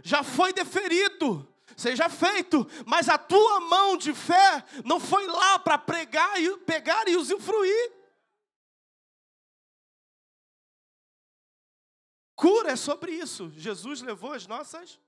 [0.04, 5.78] já foi deferido, seja feito, mas a tua mão de fé não foi lá para
[5.78, 8.01] pregar e pegar e usufruir.
[12.42, 13.52] Cura é sobre isso.
[13.52, 15.00] Jesus levou as nossas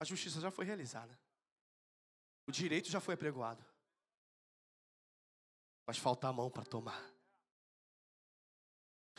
[0.00, 1.16] A justiça já foi realizada.
[2.46, 3.62] O direito já foi apregoado.
[5.86, 7.04] Mas falta a mão para tomar.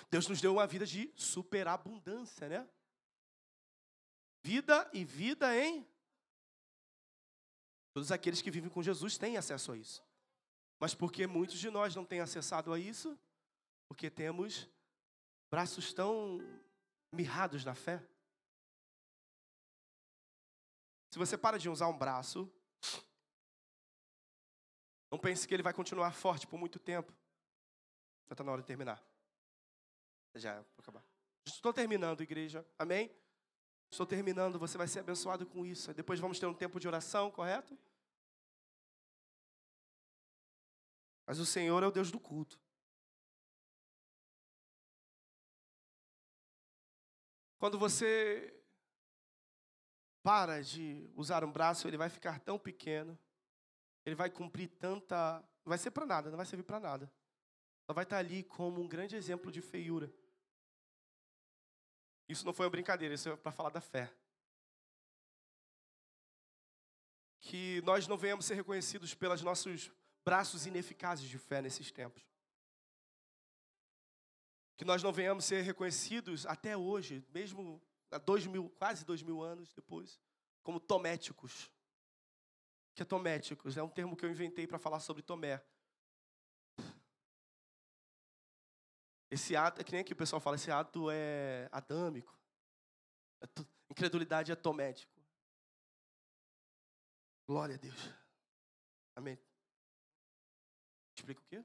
[0.10, 2.68] Deus nos deu uma vida de superabundância, né?
[4.44, 5.88] Vida e vida em.
[7.94, 10.04] Todos aqueles que vivem com Jesus têm acesso a isso.
[10.80, 13.18] Mas porque muitos de nós não têm acessado a isso?
[13.88, 14.68] Porque temos
[15.52, 16.40] braços tão
[17.12, 18.02] mirrados na fé
[21.12, 22.50] Se você para de usar um braço,
[25.12, 27.12] não pense que ele vai continuar forte por muito tempo.
[28.30, 29.04] Já está na hora de terminar.
[30.36, 31.04] Já, vou acabar.
[31.46, 32.66] Estou terminando, igreja.
[32.80, 33.14] Amém?
[33.92, 35.94] Estou terminando, você vai ser abençoado com isso.
[35.94, 37.78] Depois vamos ter um tempo de oração, correto?
[41.28, 42.58] Mas o Senhor é o Deus do culto.
[47.62, 48.60] Quando você
[50.24, 53.16] para de usar um braço, ele vai ficar tão pequeno,
[54.04, 55.40] ele vai cumprir tanta.
[55.64, 57.14] Não vai ser para nada, não vai servir para nada.
[57.86, 60.12] Só vai estar ali como um grande exemplo de feiura.
[62.28, 64.12] Isso não foi uma brincadeira, isso é para falar da fé.
[67.42, 69.92] Que nós não venhamos ser reconhecidos pelos nossos
[70.26, 72.31] braços ineficazes de fé nesses tempos.
[74.82, 77.80] Que nós não venhamos ser reconhecidos até hoje, mesmo
[78.10, 80.20] há dois mil, quase dois mil anos depois,
[80.64, 81.66] como tométicos.
[81.66, 83.78] O que é tométicos?
[83.78, 85.64] É um termo que eu inventei para falar sobre Tomé.
[89.30, 92.36] Esse ato, é que nem aqui o pessoal fala, esse ato é adâmico.
[93.40, 93.48] É
[93.88, 95.14] incredulidade é tomético.
[97.48, 98.10] Glória a Deus.
[99.16, 99.38] Amém.
[101.16, 101.64] Explica o quê?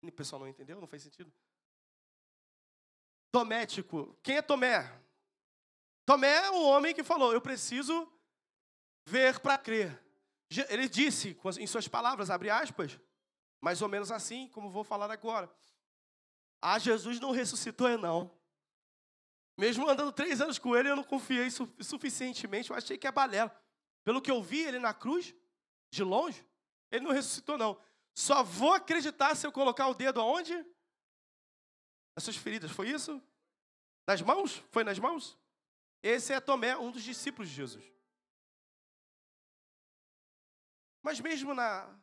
[0.00, 0.80] O pessoal não entendeu?
[0.80, 1.30] Não faz sentido?
[3.30, 4.16] Tomético.
[4.22, 4.90] Quem é Tomé?
[6.04, 8.10] Tomé é um homem que falou: Eu preciso
[9.06, 10.02] ver para crer.
[10.68, 13.00] Ele disse, em suas palavras, abre aspas,
[13.60, 15.50] mais ou menos assim, como vou falar agora.
[16.62, 18.30] Ah, Jesus não ressuscitou, é não.
[19.56, 21.48] Mesmo andando três anos com ele, eu não confiei
[21.80, 23.54] suficientemente, eu achei que é balela.
[24.04, 25.34] Pelo que eu vi ele na cruz,
[25.90, 26.46] de longe,
[26.90, 27.80] ele não ressuscitou, não.
[28.14, 30.64] Só vou acreditar se eu colocar o dedo aonde?
[32.16, 33.22] Nas suas feridas, foi isso?
[34.06, 34.56] Nas mãos?
[34.70, 35.38] Foi nas mãos?
[36.02, 37.84] Esse é Tomé, um dos discípulos de Jesus.
[41.02, 41.94] Mas mesmo na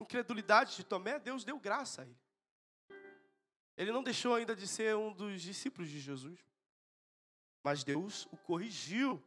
[0.00, 2.20] incredulidade de Tomé, Deus deu graça a ele.
[3.76, 6.38] Ele não deixou ainda de ser um dos discípulos de Jesus.
[7.62, 9.22] Mas Deus o corrigiu,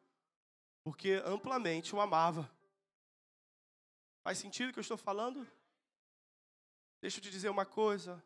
[0.84, 2.50] porque amplamente o amava.
[4.24, 5.45] Faz sentido o que eu estou falando?
[7.02, 8.24] Deixa eu te dizer uma coisa.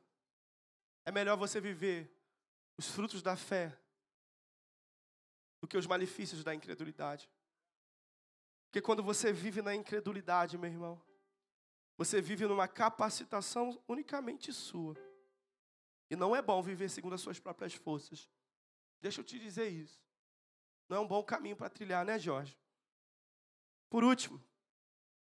[1.07, 2.13] É melhor você viver
[2.77, 3.73] os frutos da fé
[5.61, 7.29] do que os malefícios da incredulidade.
[8.65, 11.01] Porque quando você vive na incredulidade, meu irmão,
[11.97, 14.97] você vive numa capacitação unicamente sua.
[16.09, 18.29] E não é bom viver segundo as suas próprias forças.
[18.99, 20.03] Deixa eu te dizer isso.
[20.89, 22.59] Não é um bom caminho para trilhar, né, Jorge?
[23.89, 24.43] Por último,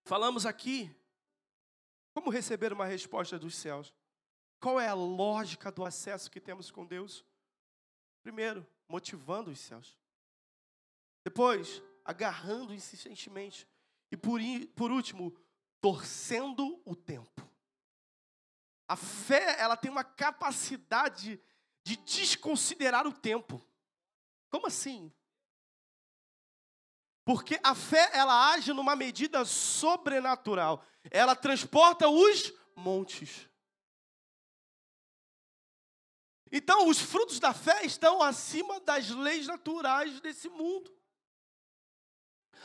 [0.05, 0.89] falamos aqui
[2.13, 3.93] como receber uma resposta dos céus.
[4.63, 7.25] Qual é a lógica do acesso que temos com Deus?
[8.21, 9.99] Primeiro, motivando os céus.
[11.21, 13.67] Depois, agarrando insistentemente.
[14.09, 14.39] E por,
[14.73, 15.37] por último,
[15.81, 17.45] torcendo o tempo.
[18.87, 21.41] A fé, ela tem uma capacidade
[21.83, 23.61] de desconsiderar o tempo.
[24.49, 25.11] Como assim?
[27.25, 30.81] Porque a fé, ela age numa medida sobrenatural.
[31.11, 33.51] Ela transporta os montes.
[36.55, 40.95] Então, os frutos da fé estão acima das leis naturais desse mundo.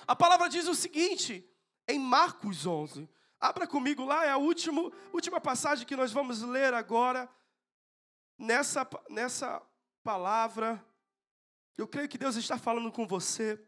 [0.06, 1.42] A palavra diz o seguinte,
[1.88, 3.08] em Marcos 11.
[3.40, 7.26] Abra comigo lá, é a última, última passagem que nós vamos ler agora.
[8.36, 9.62] Nessa, nessa
[10.04, 10.84] palavra,
[11.78, 13.58] eu creio que Deus está falando com você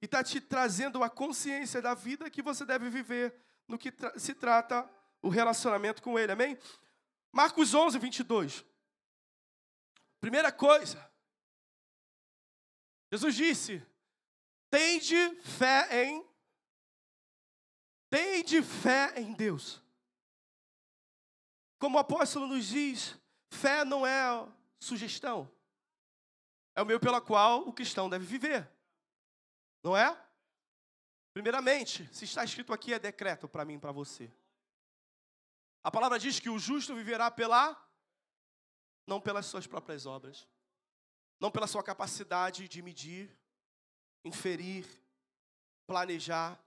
[0.00, 3.34] e está te trazendo a consciência da vida que você deve viver
[3.66, 4.88] no que tra se trata
[5.20, 6.56] o relacionamento com Ele, amém?
[7.32, 8.64] Marcos 11, 22.
[10.24, 11.06] Primeira coisa,
[13.12, 13.86] Jesus disse:
[14.70, 16.26] tende fé em
[18.08, 19.82] Tende fé em Deus.
[21.78, 23.20] Como o apóstolo nos diz,
[23.50, 24.48] fé não é
[24.80, 25.52] sugestão.
[26.74, 28.66] É o meio pela qual o cristão deve viver.
[29.82, 30.18] Não é?
[31.34, 34.32] Primeiramente, se está escrito aqui, é decreto para mim e para você.
[35.82, 37.83] A palavra diz que o justo viverá pela
[39.06, 40.48] não pelas suas próprias obras,
[41.40, 43.30] não pela sua capacidade de medir,
[44.24, 44.86] inferir,
[45.86, 46.58] planejar,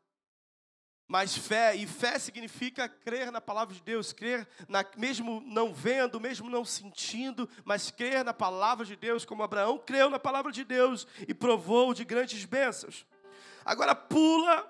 [1.07, 6.19] mas fé, e fé significa crer na palavra de Deus, crer na, mesmo não vendo,
[6.19, 10.65] mesmo não sentindo, mas crer na palavra de Deus, como Abraão creu na palavra de
[10.65, 13.05] Deus e provou de grandes bênçãos.
[13.63, 14.69] Agora pula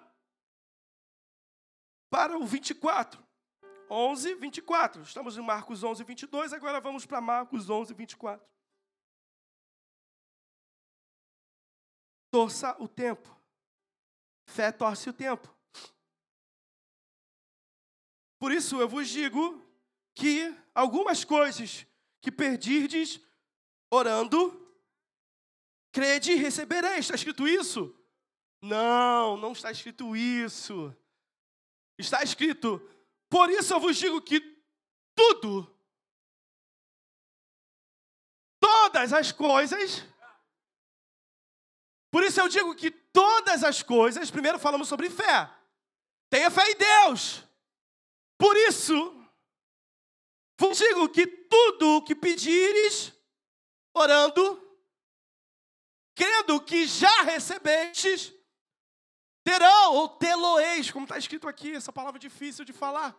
[2.08, 3.27] para o 24.
[3.90, 5.02] 11, 24.
[5.02, 8.46] Estamos em Marcos 11, 22, agora vamos para Marcos 11, 24.
[12.32, 13.36] Torça o tempo.
[14.46, 15.54] Fé torce o tempo.
[18.40, 19.64] Por isso eu vos digo
[20.14, 21.86] que algumas coisas
[22.22, 23.20] que perdirdes
[23.90, 24.68] orando,
[25.92, 27.00] crede e recebereis.
[27.00, 27.96] Está escrito isso?
[28.62, 30.96] Não, não está escrito isso.
[31.98, 32.80] Está escrito,
[33.30, 34.40] por isso eu vos digo que
[35.16, 35.76] tudo,
[38.60, 40.04] todas as coisas,
[42.12, 45.50] por isso eu digo que todas as coisas, primeiro falamos sobre fé.
[46.30, 47.44] Tenha fé em Deus.
[48.38, 49.14] Por isso,
[50.60, 53.14] vos digo que tudo o que pedires,
[53.94, 54.64] orando,
[56.16, 58.34] crendo que já recebestes,
[59.48, 63.18] terão ou teloeis, como está escrito aqui, essa palavra difícil de falar.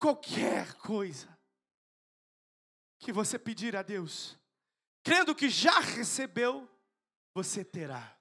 [0.00, 1.28] Qualquer coisa
[2.98, 4.36] que você pedir a Deus,
[5.04, 6.68] crendo que já recebeu,
[7.32, 8.18] você terá.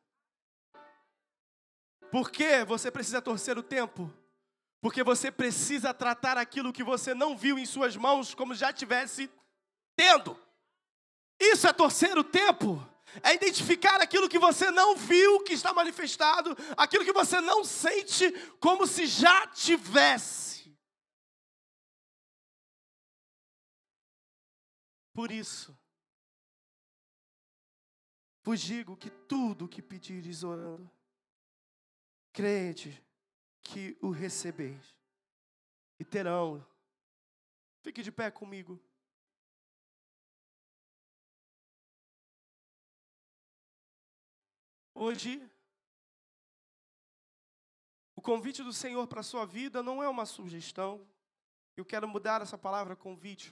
[2.11, 4.13] Por que você precisa torcer o tempo?
[4.79, 9.27] Porque você precisa tratar aquilo que você não viu em suas mãos como já tivesse
[9.95, 10.39] tendo.
[11.39, 12.90] Isso é torcer o tempo
[13.23, 18.31] é identificar aquilo que você não viu que está manifestado, aquilo que você não sente
[18.59, 20.51] como se já tivesse.
[25.13, 25.77] Por isso,
[28.43, 30.89] vos digo que tudo que pedires orando,
[32.31, 33.03] crede
[33.61, 34.95] que o recebeis
[35.99, 36.65] e terão.
[37.83, 38.81] Fique de pé comigo.
[45.03, 45.41] Hoje,
[48.15, 51.09] o convite do Senhor para a sua vida não é uma sugestão.
[51.75, 53.51] Eu quero mudar essa palavra convite.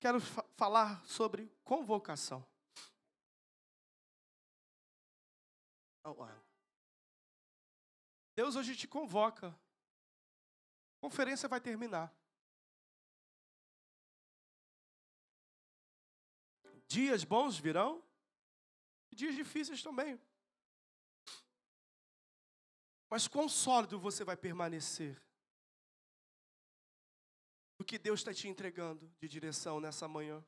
[0.00, 2.44] Quero fa falar sobre convocação.
[8.34, 9.56] Deus hoje te convoca
[11.04, 12.10] conferência vai terminar.
[16.86, 18.02] Dias bons virão,
[19.12, 20.18] dias difíceis também.
[23.10, 25.22] Mas quão sólido você vai permanecer?
[27.78, 30.42] O que Deus está te entregando de direção nessa manhã?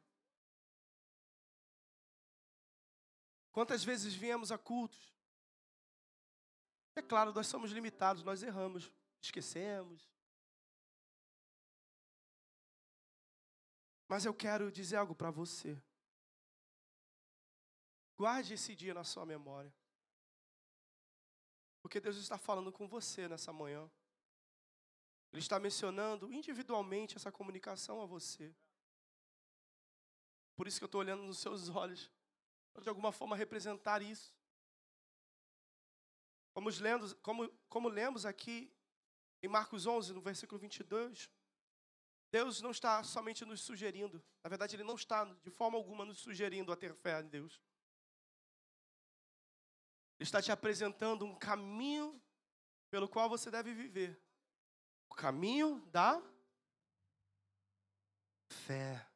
[3.52, 5.14] Quantas vezes viemos a cultos?
[6.94, 10.15] É claro, nós somos limitados, nós erramos, esquecemos,
[14.08, 15.80] Mas eu quero dizer algo para você.
[18.16, 19.72] Guarde esse dia na sua memória.
[21.82, 23.90] Porque Deus está falando com você nessa manhã.
[25.32, 28.54] Ele está mencionando individualmente essa comunicação a você.
[30.56, 32.10] Por isso que eu estou olhando nos seus olhos,
[32.72, 34.34] para de alguma forma representar isso.
[36.54, 38.74] Vamos lendo, como, como lemos aqui
[39.42, 41.30] em Marcos 11, no versículo 22,
[42.30, 46.18] Deus não está somente nos sugerindo, na verdade, Ele não está de forma alguma nos
[46.18, 47.60] sugerindo a ter fé em Deus.
[50.18, 52.20] Ele está te apresentando um caminho
[52.90, 54.18] pelo qual você deve viver.
[55.10, 56.22] O caminho da
[58.48, 59.06] fé.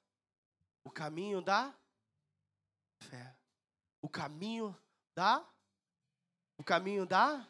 [0.84, 1.74] O caminho da
[2.98, 3.36] fé.
[4.02, 4.76] O caminho
[5.14, 5.46] da
[6.58, 7.46] O caminho da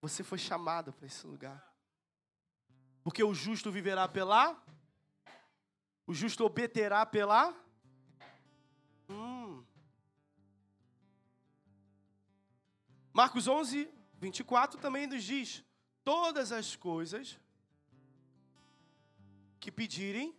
[0.00, 1.67] Você foi chamado para esse lugar.
[3.08, 4.62] Porque o justo viverá pela.
[6.06, 7.58] O justo obterá pela.
[9.08, 9.64] Hum.
[13.10, 15.64] Marcos 11, 24 também nos diz:
[16.04, 17.38] Todas as coisas
[19.58, 20.36] que pedirem,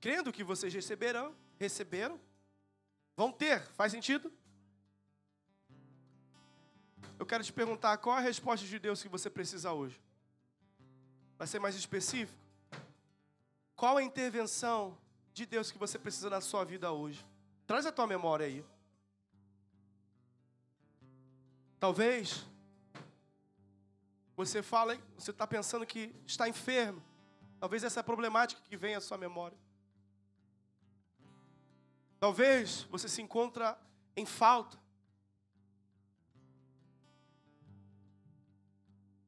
[0.00, 2.20] crendo que vocês receberão, receberam,
[3.16, 3.62] vão ter.
[3.74, 4.32] Faz sentido?
[7.20, 10.02] Eu quero te perguntar qual a resposta de Deus que você precisa hoje.
[11.36, 12.38] Para ser mais específico,
[13.74, 14.96] qual a intervenção
[15.32, 17.24] de Deus que você precisa na sua vida hoje?
[17.66, 18.64] Traz a tua memória aí.
[21.80, 22.46] Talvez
[24.36, 27.02] você fala, você está pensando que está enfermo.
[27.58, 29.56] Talvez essa é a problemática que vem à sua memória.
[32.18, 33.78] Talvez você se encontra
[34.16, 34.81] em falta.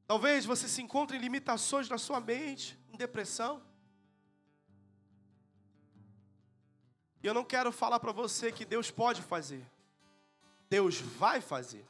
[0.07, 3.61] Talvez você se encontre em limitações na sua mente, em depressão.
[7.23, 9.65] E eu não quero falar para você que Deus pode fazer.
[10.69, 11.85] Deus vai fazer.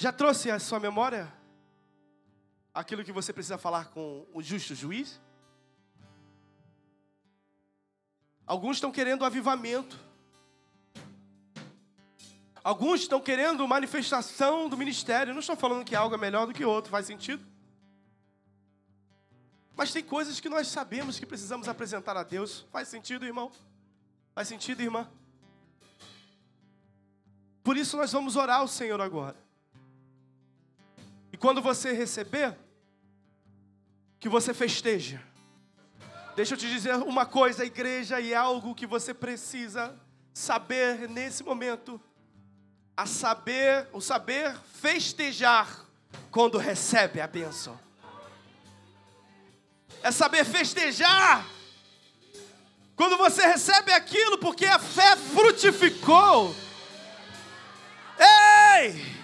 [0.00, 1.26] Já trouxe à sua memória
[2.72, 5.20] aquilo que você precisa falar com o justo juiz?
[8.46, 9.98] Alguns estão querendo avivamento.
[12.62, 15.32] Alguns estão querendo manifestação do ministério.
[15.32, 17.44] Não estou falando que algo é melhor do que outro, faz sentido?
[19.74, 22.64] Mas tem coisas que nós sabemos que precisamos apresentar a Deus.
[22.70, 23.50] Faz sentido, irmão?
[24.32, 25.10] Faz sentido, irmã?
[27.64, 29.47] Por isso nós vamos orar ao Senhor agora.
[31.38, 32.56] Quando você receber,
[34.18, 35.22] que você festeja.
[36.34, 39.94] Deixa eu te dizer uma coisa, igreja, e é algo que você precisa
[40.32, 42.00] saber nesse momento.
[42.96, 45.84] A saber, o saber festejar
[46.30, 47.78] quando recebe a bênção
[50.02, 51.46] é saber festejar.
[52.96, 56.54] Quando você recebe aquilo, porque a fé frutificou.
[58.18, 59.17] Ei!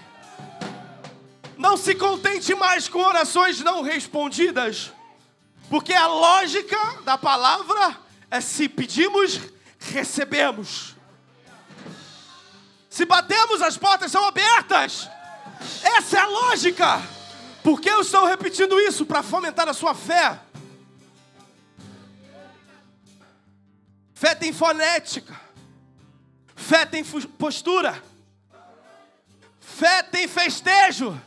[1.57, 4.93] Não se contente mais com orações não respondidas,
[5.71, 7.97] porque a lógica da palavra
[8.31, 9.41] é se pedimos,
[9.79, 10.95] recebemos.
[12.91, 15.09] Se batemos, as portas são abertas.
[15.83, 17.03] Essa é a lógica.
[17.63, 19.07] Por que eu estou repetindo isso?
[19.07, 20.39] Para fomentar a sua fé.
[24.15, 25.41] Fé tem fonética.
[26.55, 28.03] Fé tem postura.
[29.61, 31.21] Fé tem festejo.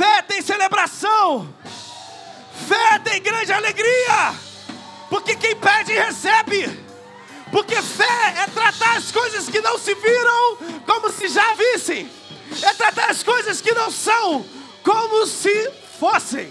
[0.00, 1.54] Fé tem celebração.
[2.66, 4.34] Fé tem grande alegria.
[5.10, 6.86] Porque quem pede recebe.
[7.52, 10.56] Porque fé é tratar as coisas que não se viram
[10.86, 12.10] como se já vissem.
[12.62, 14.42] É tratar as coisas que não são
[14.82, 16.50] como se fossem.